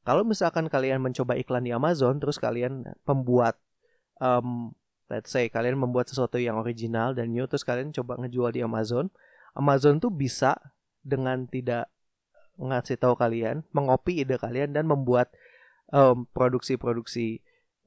kalau 0.04 0.23
misalkan 0.26 0.68
kalian 0.68 1.00
mencoba 1.00 1.34
iklan 1.38 1.64
di 1.64 1.73
Amazon 1.73 2.20
terus 2.20 2.37
kalian 2.37 2.84
pembuat 3.08 3.56
um, 4.20 4.76
let's 5.12 5.32
say 5.32 5.49
kalian 5.52 5.76
membuat 5.76 6.08
sesuatu 6.08 6.40
yang 6.40 6.56
original 6.56 7.12
dan 7.12 7.32
new 7.32 7.44
terus 7.44 7.62
kalian 7.62 7.92
coba 7.92 8.16
ngejual 8.20 8.54
di 8.54 8.64
Amazon 8.64 9.12
Amazon 9.54 10.02
tuh 10.02 10.11
bisa 10.11 10.58
dengan 11.06 11.46
tidak 11.46 11.88
ngasih 12.58 12.99
tahu 12.99 13.14
kalian, 13.14 13.62
mengopi 13.70 14.23
ide 14.23 14.38
kalian 14.38 14.75
dan 14.75 14.87
membuat 14.87 15.30
um, 15.90 16.26
produksi-produksi 16.34 17.42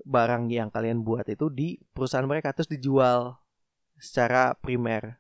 barang 0.08 0.48
yang 0.48 0.72
kalian 0.72 1.04
buat 1.04 1.28
itu 1.28 1.52
di 1.52 1.80
perusahaan 1.92 2.28
mereka 2.28 2.56
terus 2.56 2.72
dijual 2.72 3.40
secara 4.00 4.56
primer 4.56 5.20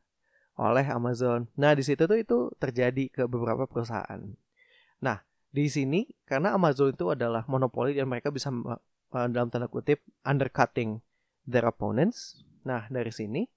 oleh 0.55 0.87
Amazon. 0.87 1.51
Nah, 1.59 1.75
di 1.75 1.83
situ 1.83 2.07
tuh 2.07 2.17
itu 2.17 2.51
terjadi 2.57 3.11
ke 3.11 3.23
beberapa 3.27 3.67
perusahaan. 3.67 4.21
Nah, 5.03 5.17
di 5.51 5.67
sini 5.67 6.07
karena 6.23 6.55
Amazon 6.55 6.95
itu 6.95 7.11
adalah 7.11 7.43
monopoli 7.47 7.95
dan 7.95 8.07
mereka 8.07 8.31
bisa 8.31 8.51
dalam 9.11 9.47
tanda 9.47 9.71
kutip 9.71 10.03
undercutting 10.27 10.99
their 11.47 11.65
opponents. 11.65 12.43
Nah, 12.67 12.85
dari 12.91 13.09
sini 13.09 13.47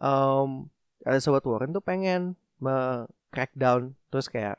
um, 0.00 0.72
Elizabeth 1.04 1.44
Warren 1.44 1.76
tuh 1.76 1.84
pengen 1.84 2.40
me 2.58 3.04
crackdown 3.28 3.92
terus 4.08 4.30
kayak 4.30 4.56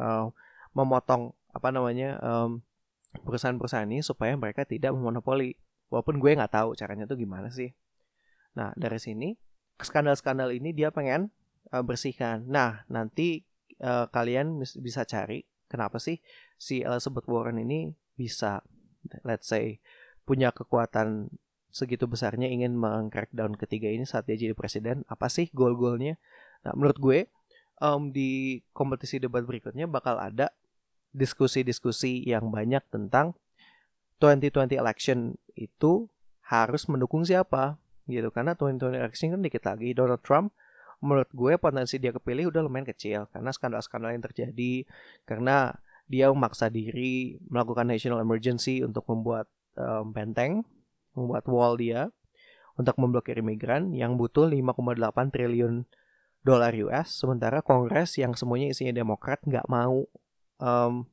uh, 0.00 0.32
memotong 0.74 1.36
apa 1.54 1.68
namanya 1.70 2.18
um, 2.18 2.64
perusahaan-perusahaan 3.22 3.88
ini 3.88 4.02
supaya 4.02 4.34
mereka 4.34 4.66
tidak 4.66 4.92
memonopoli. 4.92 5.54
Walaupun 5.88 6.20
gue 6.20 6.36
nggak 6.36 6.52
tahu 6.52 6.76
caranya 6.76 7.08
tuh 7.08 7.16
gimana 7.16 7.48
sih. 7.48 7.72
Nah 8.58 8.74
dari 8.76 8.98
sini 9.00 9.32
skandal-skandal 9.78 10.52
ini 10.52 10.74
dia 10.74 10.90
pengen 10.90 11.30
uh, 11.72 11.80
bersihkan. 11.80 12.44
Nah 12.48 12.84
nanti 12.90 13.46
uh, 13.80 14.10
kalian 14.10 14.60
bisa 14.60 15.06
cari 15.08 15.46
kenapa 15.68 16.00
sih 16.00 16.18
si 16.58 16.82
Elizabeth 16.82 17.28
Warren 17.28 17.60
ini 17.60 17.92
bisa 18.18 18.60
let's 19.22 19.46
say 19.46 19.78
punya 20.26 20.52
kekuatan 20.52 21.32
segitu 21.68 22.08
besarnya 22.08 22.48
ingin 22.48 22.74
meng-crackdown 22.74 23.54
ketiga 23.60 23.92
ini 23.92 24.08
saat 24.08 24.24
dia 24.24 24.36
jadi 24.36 24.56
presiden 24.56 25.04
apa 25.06 25.28
sih 25.28 25.52
goal-goalnya? 25.52 26.16
Nah, 26.64 26.72
menurut 26.74 26.98
gue 26.98 27.18
um, 27.80 28.10
di 28.10 28.60
kompetisi 28.72 29.20
debat 29.20 29.44
berikutnya 29.44 29.86
bakal 29.86 30.18
ada 30.18 30.50
diskusi-diskusi 31.12 32.24
yang 32.24 32.52
banyak 32.52 32.84
tentang 32.92 33.36
2020 34.20 34.76
election 34.76 35.38
itu 35.54 36.10
harus 36.48 36.88
mendukung 36.90 37.22
siapa 37.22 37.78
gitu. 38.10 38.32
Karena 38.32 38.56
2020 38.56 38.98
election 38.98 39.28
kan 39.38 39.40
dikit 39.44 39.62
lagi 39.68 39.94
Donald 39.94 40.24
Trump 40.24 40.52
menurut 40.98 41.30
gue 41.30 41.54
potensi 41.62 42.02
dia 42.02 42.10
kepilih 42.10 42.50
udah 42.50 42.66
lumayan 42.66 42.90
kecil 42.90 43.30
karena 43.30 43.54
skandal-skandal 43.54 44.10
yang 44.18 44.24
terjadi 44.24 44.82
karena 45.22 45.78
dia 46.10 46.26
memaksa 46.32 46.72
diri 46.72 47.38
melakukan 47.46 47.86
national 47.86 48.18
emergency 48.18 48.82
untuk 48.82 49.06
membuat 49.06 49.46
um, 49.78 50.10
benteng 50.10 50.66
membuat 51.18 51.44
wall 51.50 51.74
dia 51.74 52.14
untuk 52.78 52.94
memblokir 53.02 53.42
imigran 53.42 53.90
yang 53.90 54.14
butuh 54.14 54.46
5,8 54.46 55.34
triliun 55.34 55.82
dolar 56.46 56.72
US 56.86 57.18
sementara 57.18 57.60
Kongres 57.60 58.14
yang 58.16 58.38
semuanya 58.38 58.70
isinya 58.70 58.94
Demokrat 58.94 59.42
nggak 59.42 59.66
mau 59.66 60.06
um, 60.62 61.04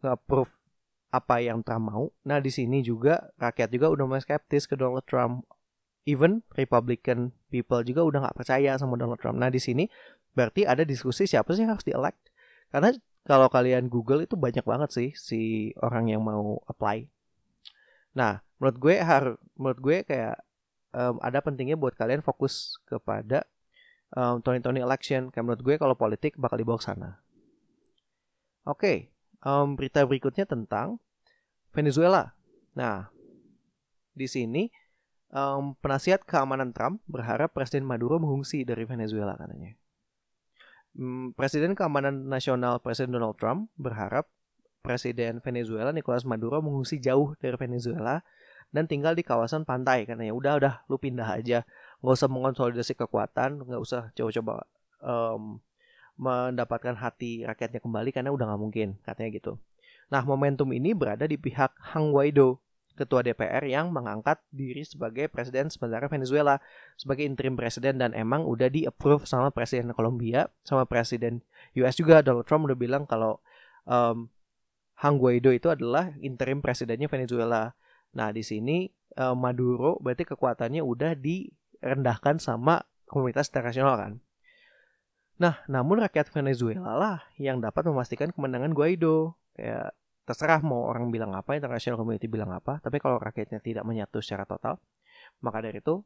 nge-approve 0.00 0.54
apa 1.10 1.42
yang 1.42 1.64
Trump 1.66 1.84
mau. 1.90 2.04
Nah 2.22 2.38
di 2.38 2.52
sini 2.52 2.84
juga 2.84 3.32
rakyat 3.40 3.72
juga 3.72 3.90
udah 3.90 4.04
mulai 4.06 4.22
skeptis 4.22 4.70
ke 4.70 4.78
Donald 4.78 5.06
Trump. 5.08 5.42
Even 6.06 6.46
Republican 6.54 7.34
people 7.50 7.82
juga 7.82 8.06
udah 8.06 8.18
nggak 8.28 8.36
percaya 8.38 8.78
sama 8.78 8.94
Donald 8.94 9.18
Trump. 9.18 9.42
Nah 9.42 9.50
di 9.50 9.58
sini 9.58 9.90
berarti 10.36 10.62
ada 10.62 10.86
diskusi 10.86 11.26
siapa 11.26 11.50
sih 11.56 11.66
yang 11.66 11.74
harus 11.74 11.82
di-elect. 11.82 12.30
Karena 12.70 12.94
kalau 13.26 13.50
kalian 13.50 13.90
Google 13.90 14.22
itu 14.22 14.38
banyak 14.38 14.62
banget 14.62 14.90
sih 14.94 15.08
si 15.18 15.72
orang 15.82 16.06
yang 16.14 16.22
mau 16.22 16.62
apply. 16.70 17.10
Nah 18.14 18.45
menurut 18.56 18.76
gue 18.80 18.94
harus 19.00 19.36
menurut 19.56 19.80
gue 19.80 19.96
kayak 20.04 20.36
um, 20.96 21.20
ada 21.20 21.44
pentingnya 21.44 21.76
buat 21.76 21.92
kalian 21.92 22.24
fokus 22.24 22.80
kepada 22.88 23.44
um, 24.16 24.40
2020 24.40 24.80
election. 24.80 25.22
Kayak 25.28 25.44
menurut 25.44 25.62
gue 25.62 25.74
kalau 25.76 25.94
politik 25.98 26.36
bakal 26.40 26.56
dibawa 26.60 26.80
ke 26.80 26.86
sana. 26.86 27.10
Oke, 28.66 28.80
okay, 28.82 28.98
um, 29.46 29.78
berita 29.78 30.02
berikutnya 30.02 30.42
tentang 30.42 30.98
Venezuela. 31.70 32.34
Nah, 32.74 33.06
di 34.16 34.26
sini 34.26 34.66
um, 35.30 35.76
penasihat 35.78 36.26
keamanan 36.26 36.74
Trump 36.74 37.04
berharap 37.06 37.54
Presiden 37.54 37.86
Maduro 37.86 38.18
mengungsi 38.18 38.66
dari 38.66 38.82
Venezuela 38.82 39.38
katanya. 39.38 39.76
Um, 40.96 41.30
Presiden 41.36 41.76
Keamanan 41.76 42.26
Nasional 42.26 42.80
Presiden 42.80 43.14
Donald 43.14 43.36
Trump 43.36 43.70
berharap 43.76 44.26
Presiden 44.80 45.42
Venezuela 45.44 45.92
Nicolas 45.92 46.24
Maduro 46.24 46.62
mengungsi 46.62 47.02
jauh 47.02 47.34
dari 47.36 47.58
Venezuela 47.58 48.24
dan 48.74 48.86
tinggal 48.90 49.14
di 49.14 49.22
kawasan 49.22 49.62
pantai 49.66 50.06
katanya. 50.06 50.32
Udah 50.34 50.52
udah 50.58 50.74
lu 50.90 50.96
pindah 50.96 51.38
aja, 51.38 51.62
nggak 52.02 52.14
usah 52.14 52.28
mengonsolidasi 52.30 52.94
kekuatan, 52.98 53.62
nggak 53.66 53.80
usah 53.80 54.10
coba-coba 54.14 54.66
um, 55.02 55.58
mendapatkan 56.16 56.96
hati 56.96 57.44
rakyatnya 57.44 57.80
kembali 57.84 58.10
karena 58.10 58.30
udah 58.32 58.44
nggak 58.48 58.62
mungkin 58.62 58.88
katanya 59.04 59.30
gitu. 59.36 59.52
Nah 60.08 60.22
momentum 60.22 60.70
ini 60.72 60.96
berada 60.96 61.28
di 61.28 61.36
pihak 61.36 61.76
Hang 61.92 62.14
Guaido, 62.14 62.62
ketua 62.96 63.20
DPR 63.20 63.60
yang 63.68 63.92
mengangkat 63.92 64.40
diri 64.48 64.80
sebagai 64.80 65.28
presiden 65.28 65.68
sementara 65.68 66.08
Venezuela 66.08 66.56
sebagai 66.96 67.28
interim 67.28 67.52
presiden 67.52 68.00
dan 68.00 68.16
emang 68.16 68.48
udah 68.48 68.72
di 68.72 68.88
approve 68.88 69.28
sama 69.28 69.52
presiden 69.52 69.92
Kolombia 69.92 70.48
sama 70.64 70.88
presiden 70.88 71.44
US 71.76 72.00
juga 72.00 72.24
Donald 72.24 72.48
Trump 72.48 72.64
udah 72.64 72.78
bilang 72.78 73.04
kalau 73.04 73.44
um, 73.84 74.32
Hang 74.96 75.20
Guaido 75.20 75.52
itu 75.52 75.68
adalah 75.68 76.08
interim 76.24 76.64
presidennya 76.64 77.04
Venezuela. 77.06 77.76
Nah 78.16 78.32
di 78.32 78.40
sini 78.40 78.88
um, 79.20 79.36
Maduro 79.36 80.00
berarti 80.00 80.24
kekuatannya 80.24 80.80
udah 80.80 81.12
direndahkan 81.12 82.40
sama 82.40 82.80
komunitas 83.04 83.52
internasional 83.52 83.94
kan. 84.00 84.12
Nah, 85.36 85.60
namun 85.68 86.00
rakyat 86.00 86.32
Venezuela 86.32 86.96
lah 86.96 87.18
yang 87.36 87.60
dapat 87.60 87.84
memastikan 87.84 88.32
kemenangan 88.32 88.72
Guaido. 88.72 89.36
Kayak 89.52 89.92
terserah 90.24 90.64
mau 90.64 90.88
orang 90.88 91.12
bilang 91.12 91.36
apa, 91.36 91.60
international 91.60 92.00
community 92.00 92.24
bilang 92.24 92.50
apa, 92.56 92.80
tapi 92.80 92.96
kalau 92.98 93.20
rakyatnya 93.20 93.60
tidak 93.60 93.84
menyatu 93.84 94.24
secara 94.24 94.48
total, 94.48 94.80
maka 95.44 95.60
dari 95.60 95.84
itu 95.84 96.02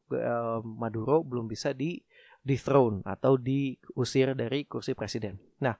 Maduro 0.66 1.23
belum 1.23 1.46
bisa 1.46 1.70
di 1.70 2.03
dethrone 2.42 3.07
atau 3.07 3.38
diusir 3.38 4.35
dari 4.35 4.66
kursi 4.66 4.99
presiden. 4.99 5.38
Nah, 5.62 5.79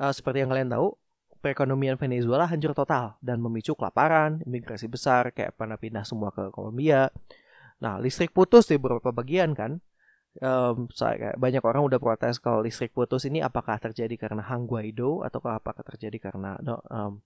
uh, 0.00 0.12
seperti 0.12 0.42
yang 0.42 0.50
kalian 0.50 0.72
tahu, 0.72 0.96
perekonomian 1.42 1.98
Venezuela 1.98 2.46
hancur 2.46 2.72
total 2.72 3.18
dan 3.18 3.42
memicu 3.42 3.74
kelaparan, 3.74 4.38
imigrasi 4.46 4.86
besar 4.86 5.34
kayak 5.34 5.58
pernah 5.58 5.74
pindah 5.74 6.06
semua 6.06 6.30
ke 6.30 6.48
Kolombia. 6.54 7.10
Nah, 7.82 7.98
listrik 7.98 8.30
putus 8.30 8.70
di 8.70 8.78
beberapa 8.78 9.10
bagian 9.10 9.58
kan 9.58 9.82
um, 10.40 10.88
saya, 10.94 11.34
banyak 11.36 11.60
orang 11.60 11.82
udah 11.84 11.98
protes 11.98 12.38
kalau 12.38 12.64
listrik 12.64 12.94
putus 12.94 13.28
ini 13.28 13.44
apakah 13.44 13.76
terjadi 13.76 14.14
karena 14.14 14.40
Hang 14.46 14.64
Guaido 14.64 15.26
atau 15.26 15.42
apakah 15.44 15.82
terjadi 15.82 16.30
karena 16.30 16.56
no, 16.62 16.80
um, 16.88 17.20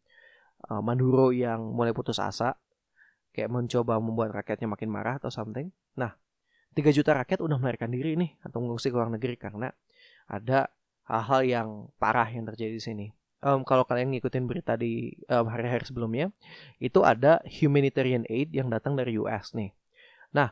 uh, 0.72 0.83
Maduro 0.83 1.31
yang 1.31 1.76
mulai 1.76 1.92
putus 1.92 2.18
asa 2.18 2.57
kayak 3.37 3.52
mencoba 3.52 4.00
membuat 4.00 4.33
rakyatnya 4.33 4.72
makin 4.72 4.88
marah 4.88 5.20
atau 5.20 5.29
something. 5.29 5.68
Nah, 6.00 6.16
3 6.72 6.88
juta 6.96 7.12
rakyat 7.12 7.44
udah 7.44 7.61
melarikan 7.61 7.92
diri 7.92 8.16
nih 8.16 8.40
atau 8.40 8.64
mengungsi 8.64 8.88
ke 8.88 8.96
luar 8.96 9.12
negeri 9.12 9.37
karena 9.37 9.68
ada 10.26 10.72
hal-hal 11.07 11.40
yang 11.44 11.68
parah 12.00 12.26
yang 12.33 12.48
terjadi 12.48 12.72
di 12.72 12.83
sini. 12.83 13.07
Um, 13.46 13.62
kalau 13.62 13.87
kalian 13.87 14.11
ngikutin 14.11 14.50
berita 14.50 14.74
di 14.74 15.14
um, 15.30 15.46
hari-hari 15.46 15.87
sebelumnya, 15.87 16.35
itu 16.82 17.06
ada 17.06 17.38
humanitarian 17.46 18.26
aid 18.26 18.50
yang 18.50 18.66
datang 18.66 18.98
dari 18.98 19.14
US 19.22 19.54
nih. 19.54 19.70
Nah, 20.35 20.50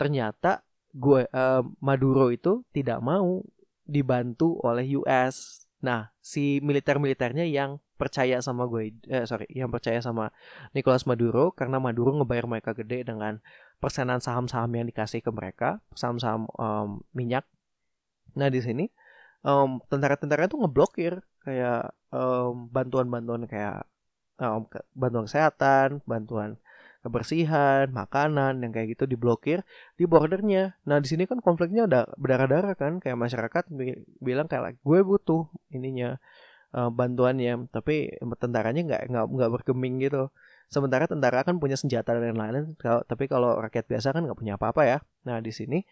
ternyata 0.00 0.64
gue 0.96 1.28
uh, 1.28 1.60
Maduro 1.84 2.32
itu 2.32 2.64
tidak 2.72 3.04
mau 3.04 3.44
dibantu 3.84 4.56
oleh 4.64 4.96
US. 4.96 5.68
Nah, 5.84 6.08
si 6.24 6.64
militer-militernya 6.64 7.44
yang 7.44 7.76
percaya 7.94 8.40
sama 8.40 8.66
gue, 8.66 8.96
eh, 9.06 9.28
sorry, 9.28 9.46
yang 9.52 9.70
percaya 9.70 10.00
sama 10.00 10.32
Nicolas 10.72 11.06
Maduro 11.06 11.52
karena 11.52 11.78
Maduro 11.78 12.16
ngebayar 12.16 12.48
mereka 12.48 12.72
gede 12.74 13.06
dengan 13.06 13.38
persenan 13.78 14.18
saham-saham 14.18 14.72
yang 14.74 14.86
dikasih 14.88 15.20
ke 15.20 15.30
mereka, 15.30 15.78
saham-saham 15.94 16.48
um, 16.56 17.04
minyak. 17.14 17.44
Nah 18.34 18.50
di 18.50 18.58
sini 18.64 18.90
um, 19.44 19.78
tentara-tentara 19.86 20.48
itu 20.48 20.56
ngeblokir 20.58 21.20
kayak 21.44 21.92
bantuan-bantuan 22.72 23.44
um, 23.44 23.50
kayak 23.50 23.84
um, 24.40 24.66
bantuan 24.96 25.24
kesehatan, 25.28 26.00
bantuan 26.08 26.56
kebersihan, 27.04 27.92
makanan 27.92 28.64
yang 28.64 28.72
kayak 28.72 28.96
gitu 28.96 29.04
diblokir 29.04 29.60
di 30.00 30.08
bordernya. 30.08 30.80
Nah 30.88 31.04
di 31.04 31.08
sini 31.12 31.28
kan 31.28 31.44
konfliknya 31.44 31.84
udah 31.84 32.16
berdarah-darah 32.16 32.72
kan, 32.80 32.96
kayak 32.96 33.20
masyarakat 33.20 33.68
bilang 34.24 34.48
kayak 34.48 34.80
gue 34.80 35.00
butuh 35.04 35.52
ininya 35.68 36.16
uh, 36.72 36.88
bantuannya, 36.88 37.68
tapi 37.68 38.16
tentaranya 38.40 38.80
nggak 38.88 39.02
nggak 39.12 39.24
nggak 39.36 39.50
bergeming 39.52 40.00
gitu. 40.00 40.32
Sementara 40.72 41.04
tentara 41.04 41.44
kan 41.44 41.60
punya 41.60 41.76
senjata 41.76 42.16
dan 42.16 42.34
lain-lain, 42.40 42.72
tapi 42.80 43.28
kalau 43.28 43.60
rakyat 43.60 43.84
biasa 43.84 44.16
kan 44.16 44.24
nggak 44.24 44.40
punya 44.40 44.56
apa-apa 44.56 44.82
ya. 44.88 44.98
Nah 45.28 45.44
di 45.44 45.52
sini 45.52 45.84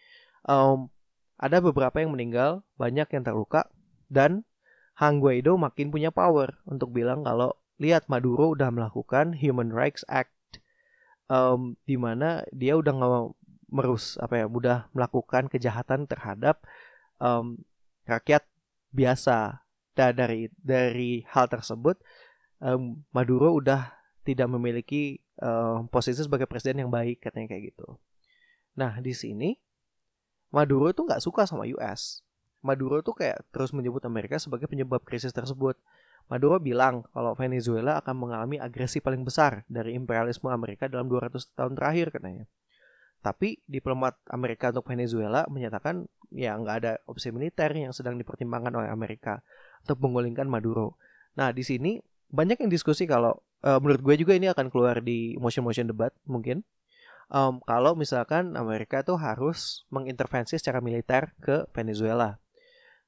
um, 0.49 0.89
ada 1.43 1.59
beberapa 1.59 1.99
yang 1.99 2.15
meninggal, 2.15 2.63
banyak 2.79 3.11
yang 3.11 3.23
terluka, 3.27 3.67
dan 4.07 4.47
Hang 4.95 5.19
Guaido 5.19 5.59
makin 5.59 5.91
punya 5.91 6.13
power 6.15 6.63
untuk 6.63 6.95
bilang 6.95 7.27
kalau 7.27 7.59
lihat 7.81 8.07
Maduro 8.07 8.55
udah 8.55 8.71
melakukan 8.71 9.35
Human 9.35 9.75
Rights 9.75 10.07
Act 10.07 10.31
um, 11.27 11.75
mana 11.97 12.45
dia 12.53 12.77
udah 12.77 12.93
nggak 12.93 13.13
merus 13.73 14.21
apa 14.21 14.45
ya 14.45 14.45
mudah 14.45 14.87
melakukan 14.93 15.49
kejahatan 15.49 16.05
terhadap 16.05 16.61
um, 17.17 17.57
rakyat 18.05 18.45
biasa 18.93 19.65
dan 19.97 20.13
dari 20.13 20.53
dari 20.61 21.25
hal 21.33 21.49
tersebut 21.49 21.97
um, 22.61 23.01
Maduro 23.09 23.57
udah 23.57 23.97
tidak 24.21 24.45
memiliki 24.53 25.25
um, 25.41 25.89
posisi 25.89 26.21
sebagai 26.21 26.45
presiden 26.45 26.85
yang 26.85 26.93
baik 26.93 27.19
katanya 27.19 27.57
kayak 27.57 27.73
gitu. 27.73 27.97
Nah 28.77 29.01
di 29.01 29.17
sini 29.17 29.57
Maduro 30.53 30.93
itu 30.93 31.01
nggak 31.01 31.19
suka 31.19 31.49
sama 31.49 31.65
US. 31.73 32.21
Maduro 32.61 33.01
tuh 33.01 33.17
kayak 33.17 33.43
terus 33.49 33.73
menyebut 33.73 34.05
Amerika 34.05 34.37
sebagai 34.37 34.69
penyebab 34.69 35.01
krisis 35.01 35.33
tersebut. 35.33 35.75
Maduro 36.31 36.61
bilang 36.61 37.03
kalau 37.11 37.35
Venezuela 37.35 37.99
akan 37.99 38.15
mengalami 38.15 38.55
agresi 38.61 39.03
paling 39.03 39.27
besar 39.27 39.67
dari 39.67 39.97
imperialisme 39.97 40.47
Amerika 40.47 40.87
dalam 40.87 41.11
200 41.11 41.51
tahun 41.57 41.75
terakhir 41.75 42.15
katanya. 42.15 42.45
Tapi 43.19 43.59
diplomat 43.67 44.15
Amerika 44.31 44.71
untuk 44.71 44.87
Venezuela 44.87 45.43
menyatakan 45.51 46.07
ya 46.31 46.55
nggak 46.55 46.75
ada 46.85 46.93
opsi 47.09 47.33
militer 47.33 47.73
yang 47.75 47.91
sedang 47.91 48.15
dipertimbangkan 48.15 48.71
oleh 48.71 48.89
Amerika 48.93 49.43
untuk 49.83 49.99
menggulingkan 49.99 50.47
Maduro. 50.47 50.95
Nah 51.35 51.51
di 51.51 51.65
sini 51.65 51.99
banyak 52.31 52.63
yang 52.63 52.71
diskusi 52.71 53.03
kalau 53.09 53.35
uh, 53.63 53.79
menurut 53.79 54.01
gue 54.03 54.15
juga 54.23 54.33
ini 54.35 54.47
akan 54.51 54.69
keluar 54.69 54.99
di 55.03 55.35
motion-motion 55.39 55.91
debat 55.91 56.11
mungkin. 56.29 56.61
Um, 57.29 57.63
kalau 57.63 57.95
misalkan 57.95 58.55
Amerika 58.59 59.05
tuh 59.05 59.19
harus 59.19 59.87
mengintervensi 59.91 60.59
secara 60.59 60.83
militer 60.83 61.35
ke 61.39 61.67
Venezuela. 61.71 62.39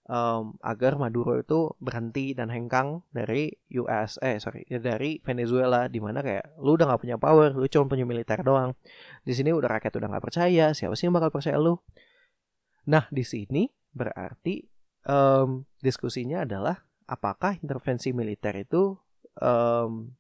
Um, 0.06 0.62
agar 0.62 1.02
Maduro 1.02 1.34
itu 1.42 1.74
berhenti 1.82 2.38
dan 2.38 2.54
hengkang 2.54 3.02
dari 3.10 3.50
US 3.82 4.22
eh 4.22 4.38
sorry 4.38 4.62
dari 4.70 5.18
Venezuela 5.26 5.90
di 5.90 5.98
mana 5.98 6.22
kayak 6.22 6.62
lu 6.62 6.78
udah 6.78 6.94
nggak 6.94 7.02
punya 7.02 7.18
power 7.18 7.58
lu 7.58 7.66
cuma 7.66 7.90
punya 7.90 8.06
militer 8.06 8.46
doang. 8.46 8.78
Di 9.26 9.34
sini 9.34 9.50
udah 9.50 9.66
rakyat 9.66 9.98
udah 9.98 10.06
nggak 10.14 10.26
percaya 10.30 10.78
siapa 10.78 10.94
sih 10.94 11.10
yang 11.10 11.18
bakal 11.18 11.34
percaya 11.34 11.58
lu? 11.58 11.82
Nah 12.86 13.10
di 13.10 13.26
sini 13.26 13.66
Berarti 13.96 14.68
um, 15.08 15.64
diskusinya 15.80 16.44
adalah 16.44 16.84
apakah 17.08 17.56
intervensi 17.64 18.12
militer 18.12 18.60
itu 18.60 19.00
um, 19.40 20.12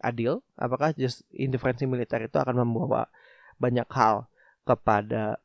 adil? 0.00 0.40
Apakah 0.56 0.96
just 0.96 1.28
intervensi 1.36 1.84
militer 1.84 2.24
itu 2.24 2.40
akan 2.40 2.64
membawa 2.64 3.04
banyak 3.60 3.86
hal 3.92 4.26
kepada 4.64 5.38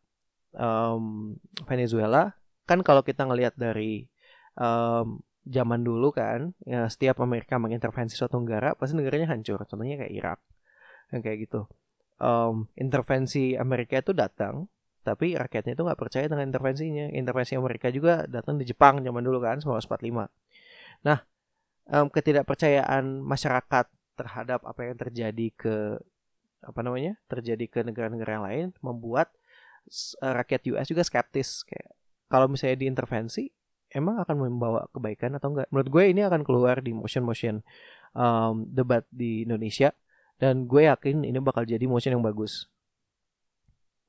um, 0.55 1.35
Venezuela? 1.67 2.33
Kan 2.65 2.81
kalau 2.81 3.03
kita 3.05 3.27
ngelihat 3.27 3.53
dari 3.59 4.07
um, 4.57 5.21
zaman 5.45 5.85
dulu 5.85 6.09
kan, 6.09 6.55
ya 6.65 6.89
setiap 6.89 7.21
Amerika 7.21 7.61
mengintervensi 7.61 8.17
suatu 8.17 8.41
negara, 8.41 8.73
pasti 8.73 8.97
negaranya 8.97 9.29
hancur. 9.29 9.61
Contohnya 9.67 10.01
kayak 10.01 10.13
Irak, 10.15 10.39
yang 11.13 11.21
kayak 11.21 11.37
gitu. 11.45 11.67
Um, 12.15 12.71
intervensi 12.79 13.59
Amerika 13.59 13.99
itu 13.99 14.15
datang 14.15 14.71
tapi 15.05 15.37
rakyatnya 15.37 15.77
itu 15.77 15.83
nggak 15.85 16.01
percaya 16.01 16.25
dengan 16.25 16.49
intervensinya. 16.49 17.13
Intervensi 17.13 17.53
Amerika 17.53 17.93
juga 17.93 18.25
datang 18.25 18.57
di 18.57 18.65
Jepang 18.65 19.05
zaman 19.05 19.21
dulu 19.21 19.37
kan, 19.37 19.61
1945. 19.61 20.25
Nah, 21.05 21.21
um, 21.93 22.09
ketidakpercayaan 22.09 23.21
masyarakat 23.21 23.85
terhadap 24.17 24.65
apa 24.65 24.81
yang 24.81 24.97
terjadi 24.97 25.47
ke 25.53 26.01
apa 26.65 26.79
namanya 26.81 27.15
terjadi 27.29 27.65
ke 27.69 27.79
negara-negara 27.85 28.31
yang 28.41 28.45
lain 28.45 28.65
membuat 28.81 29.29
uh, 30.21 30.33
rakyat 30.33 30.65
US 30.73 30.89
juga 30.89 31.05
skeptis 31.05 31.61
kayak 31.63 31.93
kalau 32.27 32.49
misalnya 32.49 32.81
diintervensi 32.81 33.53
emang 33.93 34.19
akan 34.25 34.49
membawa 34.49 34.89
kebaikan 34.91 35.37
atau 35.37 35.53
enggak 35.53 35.69
menurut 35.69 35.89
gue 35.93 36.03
ini 36.09 36.21
akan 36.25 36.41
keluar 36.41 36.81
di 36.81 36.91
motion 36.91 37.23
motion 37.23 37.55
um, 38.17 38.65
debat 38.67 39.05
di 39.13 39.45
Indonesia 39.45 39.93
dan 40.41 40.67
gue 40.67 40.89
yakin 40.89 41.23
ini 41.23 41.39
bakal 41.39 41.63
jadi 41.63 41.85
motion 41.87 42.17
yang 42.19 42.25
bagus 42.25 42.67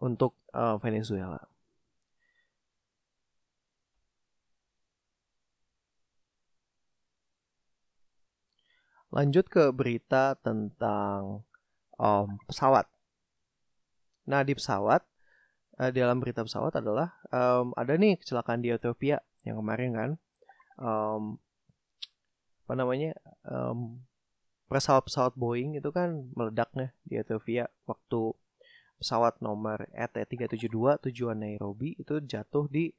untuk 0.02 0.36
uh, 0.52 0.76
Venezuela. 0.82 1.40
Lanjut 9.14 9.48
ke 9.48 9.72
berita 9.72 10.36
tentang 10.44 11.45
um, 11.96 12.40
pesawat. 12.48 12.87
Nah 14.28 14.42
di 14.42 14.56
pesawat, 14.56 15.02
uh, 15.80 15.90
dalam 15.92 16.18
berita 16.20 16.44
pesawat 16.44 16.76
adalah 16.80 17.14
um, 17.32 17.72
ada 17.76 17.96
nih 17.96 18.20
kecelakaan 18.20 18.61
di 18.64 18.72
Ethiopia 18.72 19.20
yang 19.46 19.61
kemarin 19.62 19.90
kan, 19.94 20.11
um, 20.80 21.38
apa 22.66 22.74
namanya, 22.74 23.14
um, 23.46 24.02
pesawat-pesawat 24.66 25.38
Boeing 25.38 25.78
itu 25.78 25.94
kan 25.94 26.26
meledaknya 26.35 26.90
di 27.06 27.22
Ethiopia 27.22 27.70
waktu 27.87 28.35
pesawat 28.98 29.38
nomor 29.38 29.87
ET372 29.94 31.06
tujuan 31.06 31.38
Nairobi 31.38 31.94
itu 32.00 32.18
jatuh 32.24 32.66
di 32.66 32.90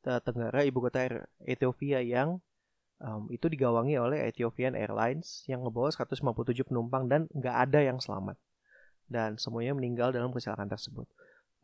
tenggara 0.00 0.64
ibu 0.64 0.80
kota 0.80 1.28
Ethiopia 1.44 2.00
yang 2.00 2.40
um, 3.00 3.26
itu 3.32 3.48
digawangi 3.48 3.96
oleh 3.96 4.28
Ethiopian 4.28 4.76
Airlines 4.76 5.44
yang 5.48 5.64
ngebawa 5.64 5.90
157 5.90 6.68
penumpang 6.68 7.08
dan 7.08 7.26
nggak 7.32 7.56
ada 7.68 7.80
yang 7.80 7.98
selamat 7.98 8.36
dan 9.10 9.40
semuanya 9.40 9.74
meninggal 9.74 10.14
dalam 10.14 10.30
kecelakaan 10.30 10.70
tersebut. 10.70 11.08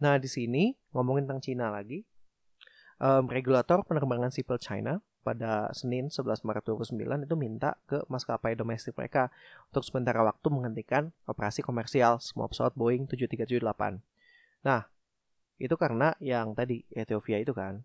Nah 0.03 0.19
di 0.19 0.27
sini 0.27 0.75
ngomongin 0.93 1.29
tentang 1.29 1.41
Cina 1.45 1.71
lagi, 1.71 2.03
um, 2.99 3.31
regulator 3.31 3.85
penerbangan 3.87 4.35
sipil 4.35 4.59
China 4.59 4.99
pada 5.27 5.71
Senin 5.75 6.07
11 6.07 6.47
Maret 6.47 6.63
2009 6.71 7.27
itu 7.27 7.35
minta 7.35 7.75
ke 7.91 7.99
maskapai 8.07 8.55
domestik 8.55 8.95
mereka 8.95 9.35
untuk 9.75 9.83
sementara 9.83 10.23
waktu 10.23 10.47
menghentikan 10.55 11.11
operasi 11.27 11.67
komersial 11.67 12.23
semua 12.23 12.47
pesawat 12.47 12.79
Boeing 12.79 13.11
7378. 13.11 13.99
Nah, 14.63 14.87
itu 15.59 15.75
karena 15.75 16.15
yang 16.23 16.55
tadi 16.55 16.87
Ethiopia 16.95 17.43
itu 17.43 17.51
kan. 17.51 17.83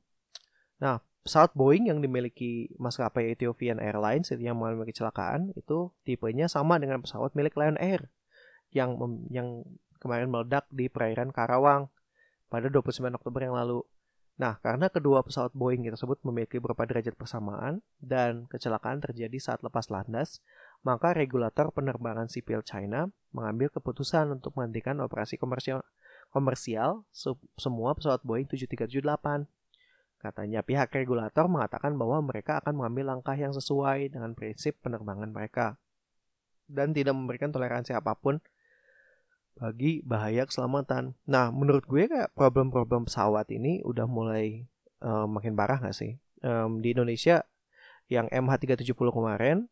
Nah, 0.77 1.01
pesawat 1.21 1.53
Boeing 1.53 1.89
yang 1.89 2.01
dimiliki 2.01 2.73
maskapai 2.81 3.37
Ethiopian 3.37 3.77
Airlines 3.77 4.33
yang 4.33 4.57
mengalami 4.57 4.89
kecelakaan 4.89 5.53
itu 5.53 5.93
tipenya 6.01 6.49
sama 6.49 6.81
dengan 6.81 7.05
pesawat 7.05 7.37
milik 7.37 7.53
Lion 7.53 7.77
Air 7.77 8.09
yang 8.73 8.97
yang 9.29 9.61
kemarin 10.01 10.33
meledak 10.33 10.65
di 10.73 10.89
perairan 10.89 11.29
Karawang 11.29 11.93
pada 12.49 12.67
29 12.67 13.13
Oktober 13.13 13.45
yang 13.45 13.53
lalu. 13.53 13.85
Nah, 14.41 14.57
karena 14.65 14.89
kedua 14.89 15.21
pesawat 15.21 15.53
Boeing 15.53 15.85
tersebut 15.85 16.17
memiliki 16.25 16.57
beberapa 16.57 16.89
derajat 16.89 17.13
persamaan 17.13 17.85
dan 18.01 18.49
kecelakaan 18.49 18.97
terjadi 18.97 19.37
saat 19.37 19.61
lepas 19.61 19.93
landas, 19.93 20.41
maka 20.81 21.13
regulator 21.13 21.69
penerbangan 21.69 22.25
sipil 22.25 22.65
China 22.65 23.13
mengambil 23.29 23.69
keputusan 23.69 24.33
untuk 24.33 24.57
menghentikan 24.57 24.97
operasi 25.05 25.37
komersial, 25.37 25.85
komersial 26.33 27.05
semua 27.61 27.93
pesawat 27.93 28.25
Boeing 28.25 28.49
7378. 28.49 29.60
Katanya 30.21 30.61
pihak 30.61 30.93
regulator 30.93 31.49
mengatakan 31.49 31.97
bahwa 31.97 32.21
mereka 32.21 32.61
akan 32.61 32.77
mengambil 32.77 33.17
langkah 33.17 33.33
yang 33.33 33.49
sesuai 33.57 34.13
dengan 34.13 34.37
prinsip 34.37 34.77
penerbangan 34.85 35.33
mereka 35.33 35.81
dan 36.69 36.93
tidak 36.93 37.17
memberikan 37.17 37.49
toleransi 37.49 37.97
apa 37.97 38.13
pun 38.13 38.37
bagi 39.57 40.05
bahaya 40.05 40.45
keselamatan. 40.45 41.17
Nah, 41.25 41.49
menurut 41.49 41.89
gue 41.89 42.05
kayak 42.05 42.37
problem-problem 42.37 43.09
pesawat 43.09 43.49
ini 43.49 43.81
udah 43.81 44.05
mulai 44.05 44.69
um, 45.01 45.41
makin 45.41 45.57
parah 45.57 45.81
gak 45.81 45.97
sih? 45.97 46.21
Um, 46.45 46.85
di 46.85 46.93
Indonesia 46.93 47.41
yang 48.05 48.29
MH370 48.29 48.93
kemarin 48.93 49.65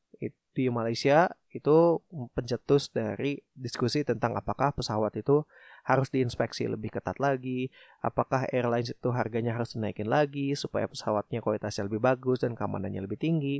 di 0.59 0.67
Malaysia 0.67 1.31
itu 1.55 2.03
pencetus 2.35 2.91
dari 2.91 3.39
diskusi 3.55 4.03
tentang 4.03 4.35
apakah 4.35 4.75
pesawat 4.75 5.15
itu 5.15 5.47
harus 5.89 6.13
diinspeksi 6.13 6.69
lebih 6.69 6.93
ketat 6.93 7.17
lagi, 7.17 7.73
apakah 8.05 8.45
airlines 8.53 8.93
itu 8.93 9.09
harganya 9.09 9.57
harus 9.57 9.73
dinaikin 9.73 10.05
lagi 10.05 10.53
supaya 10.53 10.85
pesawatnya 10.85 11.41
kualitasnya 11.41 11.89
lebih 11.89 11.97
bagus 11.97 12.45
dan 12.45 12.53
keamanannya 12.53 13.09
lebih 13.09 13.17
tinggi, 13.17 13.57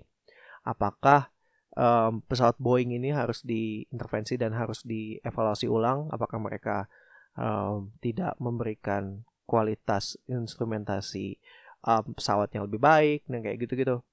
apakah 0.61 1.33
um, 1.73 2.21
pesawat 2.21 2.61
Boeing 2.61 2.93
ini 2.93 3.09
harus 3.09 3.41
diintervensi 3.41 4.37
dan 4.37 4.53
harus 4.53 4.85
dievaluasi 4.85 5.65
ulang 5.65 6.05
apakah 6.13 6.37
mereka 6.37 6.85
um, 7.33 7.89
tidak 7.97 8.37
memberikan 8.37 9.25
kualitas 9.49 10.13
instrumentasi 10.29 11.41
um, 11.81 12.13
pesawat 12.13 12.53
yang 12.53 12.69
lebih 12.69 12.77
baik 12.77 13.25
dan 13.25 13.41
kayak 13.41 13.57
gitu-gitu. 13.65 14.05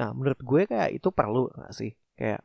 Nah, 0.00 0.16
menurut 0.16 0.40
gue 0.40 0.62
kayak 0.64 0.96
itu 0.96 1.12
perlu 1.12 1.52
nggak 1.52 1.74
sih? 1.76 1.92
Kayak 2.16 2.40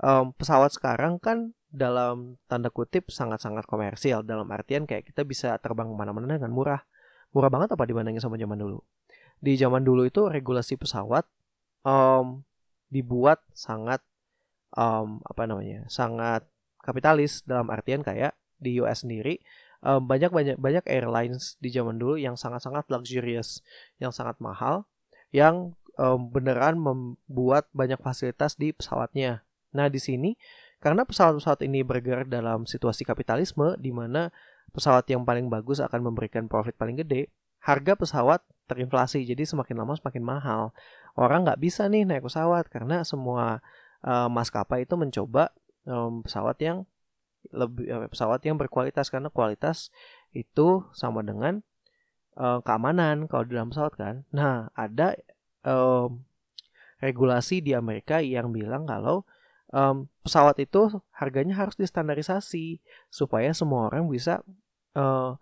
um, 0.00 0.32
pesawat 0.32 0.72
sekarang 0.72 1.20
kan 1.20 1.52
dalam 1.74 2.38
tanda 2.46 2.70
kutip 2.70 3.10
sangat-sangat 3.10 3.66
komersial 3.66 4.22
dalam 4.22 4.46
artian 4.54 4.86
kayak 4.86 5.10
kita 5.10 5.26
bisa 5.26 5.58
terbang 5.58 5.90
ke 5.90 5.96
mana-mana 5.98 6.38
dengan 6.38 6.54
murah. 6.54 6.86
Murah 7.34 7.50
banget 7.50 7.74
apa 7.74 7.82
dibandingin 7.82 8.22
sama 8.22 8.38
zaman 8.38 8.54
dulu? 8.54 8.78
Di 9.42 9.58
zaman 9.58 9.82
dulu 9.82 10.06
itu 10.06 10.30
regulasi 10.30 10.78
pesawat 10.78 11.26
um, 11.82 12.46
dibuat 12.94 13.42
sangat 13.50 13.98
um, 14.78 15.18
apa 15.26 15.50
namanya 15.50 15.86
sangat 15.90 16.46
kapitalis 16.82 17.42
dalam 17.42 17.70
artian 17.74 18.06
kayak 18.06 18.38
di 18.58 18.78
US 18.78 19.02
sendiri 19.02 19.42
um, 19.82 20.04
banyak 20.04 20.30
banyak 20.30 20.56
banyak 20.58 20.84
airlines 20.86 21.58
di 21.58 21.74
zaman 21.74 21.98
dulu 21.98 22.18
yang 22.18 22.34
sangat 22.38 22.62
sangat 22.64 22.86
luxurious 22.86 23.60
yang 23.98 24.10
sangat 24.10 24.38
mahal 24.38 24.86
yang 25.30 25.74
um, 25.98 26.30
beneran 26.30 26.78
membuat 26.78 27.66
banyak 27.74 27.98
fasilitas 27.98 28.54
di 28.54 28.70
pesawatnya 28.70 29.42
nah 29.74 29.90
di 29.90 29.98
sini 29.98 30.38
karena 30.84 31.08
pesawat-pesawat 31.08 31.64
ini 31.64 31.80
bergerak 31.80 32.28
dalam 32.28 32.68
situasi 32.68 33.08
kapitalisme 33.08 33.72
di 33.80 33.88
mana 33.88 34.28
pesawat 34.76 35.08
yang 35.08 35.24
paling 35.24 35.48
bagus 35.48 35.80
akan 35.80 36.12
memberikan 36.12 36.44
profit 36.44 36.76
paling 36.76 37.00
gede 37.00 37.32
harga 37.64 37.96
pesawat 37.96 38.44
terinflasi 38.68 39.24
jadi 39.24 39.48
semakin 39.48 39.80
lama 39.80 39.96
semakin 39.96 40.20
mahal. 40.20 40.76
Orang 41.16 41.48
nggak 41.48 41.56
bisa 41.56 41.88
nih 41.88 42.04
naik 42.04 42.28
pesawat 42.28 42.68
karena 42.68 43.00
semua 43.00 43.64
uh, 44.04 44.28
maskapai 44.28 44.84
itu 44.84 44.92
mencoba 45.00 45.56
um, 45.88 46.20
pesawat 46.20 46.60
yang 46.60 46.84
lebih 47.48 47.88
uh, 47.88 48.08
pesawat 48.12 48.44
yang 48.44 48.60
berkualitas 48.60 49.08
karena 49.08 49.32
kualitas 49.32 49.88
itu 50.36 50.84
sama 50.92 51.24
dengan 51.24 51.64
uh, 52.36 52.60
keamanan 52.60 53.24
kalau 53.24 53.48
di 53.48 53.56
dalam 53.56 53.72
pesawat 53.72 53.96
kan. 53.96 54.14
Nah 54.36 54.68
ada 54.76 55.16
um, 55.64 56.20
regulasi 57.00 57.64
di 57.64 57.72
Amerika 57.72 58.20
yang 58.20 58.52
bilang 58.52 58.84
kalau 58.84 59.24
um, 59.74 60.06
pesawat 60.22 60.62
itu 60.62 61.02
harganya 61.10 61.58
harus 61.58 61.74
distandarisasi 61.74 62.78
supaya 63.10 63.50
semua 63.50 63.90
orang 63.90 64.06
bisa 64.06 64.40
uh, 64.94 65.34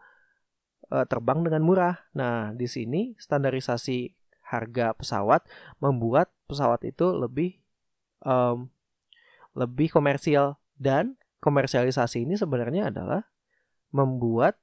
uh, 0.88 1.04
terbang 1.06 1.44
dengan 1.44 1.62
murah. 1.62 2.00
Nah, 2.16 2.56
di 2.56 2.64
sini 2.64 3.12
standarisasi 3.20 4.16
harga 4.48 4.96
pesawat 4.96 5.44
membuat 5.78 6.32
pesawat 6.48 6.84
itu 6.88 7.12
lebih 7.12 7.60
um, 8.24 8.72
lebih 9.52 9.92
komersial 9.92 10.56
dan 10.80 11.20
komersialisasi 11.44 12.24
ini 12.24 12.40
sebenarnya 12.40 12.88
adalah 12.88 13.28
membuat 13.92 14.56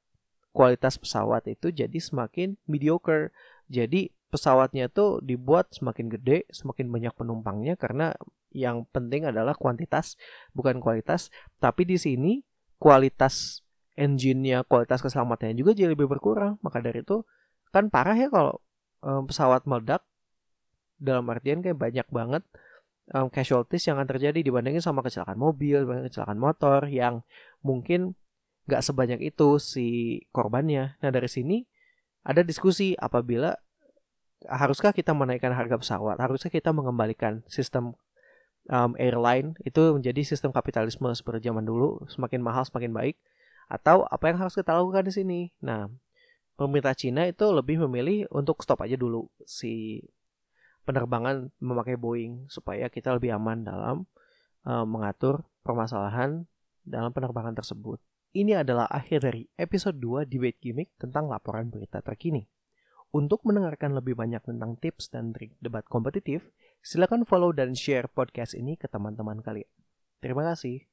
kualitas 0.49 0.97
pesawat 0.97 1.45
itu 1.45 1.69
jadi 1.69 1.97
semakin 2.01 2.57
mediocre. 2.65 3.29
Jadi 3.69 4.09
pesawatnya 4.29 4.87
itu 4.89 5.19
dibuat 5.25 5.73
semakin 5.73 6.07
gede, 6.09 6.45
semakin 6.53 6.89
banyak 6.93 7.13
penumpangnya 7.17 7.73
karena 7.75 8.13
yang 8.53 8.85
penting 8.89 9.29
adalah 9.29 9.53
kuantitas 9.53 10.17
bukan 10.53 10.81
kualitas. 10.81 11.33
Tapi 11.61 11.85
di 11.85 11.97
sini 11.97 12.41
kualitas 12.81 13.65
engine-nya, 13.99 14.63
kualitas 14.65 15.03
keselamatannya 15.03 15.57
juga 15.57 15.75
jadi 15.75 15.93
lebih 15.93 16.09
berkurang. 16.09 16.57
Maka 16.61 16.81
dari 16.81 17.01
itu 17.03 17.25
kan 17.69 17.91
parah 17.93 18.17
ya 18.17 18.29
kalau 18.31 18.57
um, 19.05 19.25
pesawat 19.29 19.65
meledak 19.69 20.01
dalam 20.97 21.27
artian 21.29 21.61
kayak 21.61 21.77
banyak 21.77 22.07
banget 22.09 22.43
um, 23.13 23.27
casualties 23.29 23.85
yang 23.87 23.97
akan 24.01 24.09
terjadi 24.09 24.39
dibandingin 24.41 24.83
sama 24.83 25.05
kecelakaan 25.05 25.39
mobil, 25.39 25.85
kecelakaan 26.09 26.39
motor 26.39 26.85
yang 26.89 27.21
mungkin 27.61 28.17
nggak 28.69 28.85
sebanyak 28.85 29.19
itu 29.33 29.57
si 29.57 29.87
korbannya. 30.29 30.97
Nah 31.01 31.09
dari 31.09 31.29
sini 31.29 31.65
ada 32.21 32.45
diskusi 32.45 32.93
apabila 32.99 33.55
haruskah 34.47 34.95
kita 34.95 35.11
menaikkan 35.11 35.51
harga 35.51 35.75
pesawat, 35.75 36.15
haruskah 36.21 36.47
kita 36.53 36.71
mengembalikan 36.71 37.43
sistem 37.51 37.97
um, 38.71 38.95
airline 38.95 39.57
itu 39.67 39.81
menjadi 39.91 40.21
sistem 40.23 40.55
kapitalisme 40.55 41.09
seperti 41.11 41.51
zaman 41.51 41.67
dulu, 41.67 41.99
semakin 42.07 42.39
mahal 42.39 42.63
semakin 42.63 42.95
baik, 42.95 43.15
atau 43.67 44.07
apa 44.07 44.31
yang 44.31 44.37
harus 44.39 44.55
kita 44.55 44.71
lakukan 44.71 45.03
di 45.09 45.13
sini. 45.13 45.39
Nah 45.59 45.91
pemerintah 46.55 46.95
Cina 46.95 47.27
itu 47.27 47.47
lebih 47.51 47.83
memilih 47.87 48.27
untuk 48.31 48.63
stop 48.63 48.83
aja 48.83 48.95
dulu 48.95 49.27
si 49.43 50.03
penerbangan 50.83 51.51
memakai 51.59 51.95
Boeing 51.95 52.47
supaya 52.47 52.87
kita 52.87 53.15
lebih 53.15 53.35
aman 53.35 53.63
dalam 53.63 54.09
uh, 54.65 54.83
mengatur 54.83 55.45
permasalahan 55.61 56.49
dalam 56.81 57.13
penerbangan 57.13 57.53
tersebut. 57.53 58.01
Ini 58.29 58.61
adalah 58.61 58.85
akhir 58.89 59.25
dari 59.25 59.49
episode 59.57 59.97
2 59.97 60.29
Debate 60.29 60.61
Gimmick 60.61 60.93
tentang 61.01 61.29
laporan 61.29 61.69
berita 61.73 62.01
terkini. 62.01 62.45
Untuk 63.09 63.41
mendengarkan 63.41 63.97
lebih 63.97 64.13
banyak 64.13 64.45
tentang 64.45 64.77
tips 64.77 65.09
dan 65.09 65.33
trik 65.33 65.57
debat 65.61 65.81
kompetitif, 65.85 66.53
silakan 66.85 67.25
follow 67.25 67.49
dan 67.49 67.73
share 67.73 68.05
podcast 68.05 68.53
ini 68.53 68.77
ke 68.77 68.85
teman-teman 68.85 69.41
kalian. 69.41 69.69
Terima 70.21 70.45
kasih. 70.45 70.88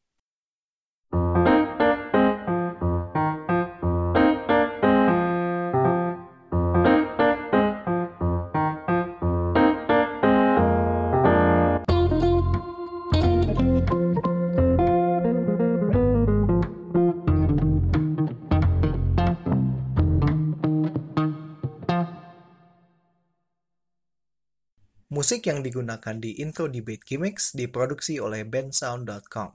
Yang 25.47 25.71
digunakan 25.71 26.19
di 26.19 26.43
intro 26.43 26.67
debate 26.67 27.07
gimmicks 27.07 27.55
diproduksi 27.55 28.19
oleh 28.19 28.43
bensound.com. 28.43 29.55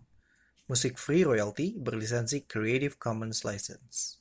Musik 0.71 0.95
free 0.95 1.27
royalty 1.27 1.75
berlisensi 1.75 2.47
Creative 2.47 2.95
Commons 2.95 3.43
License. 3.43 4.20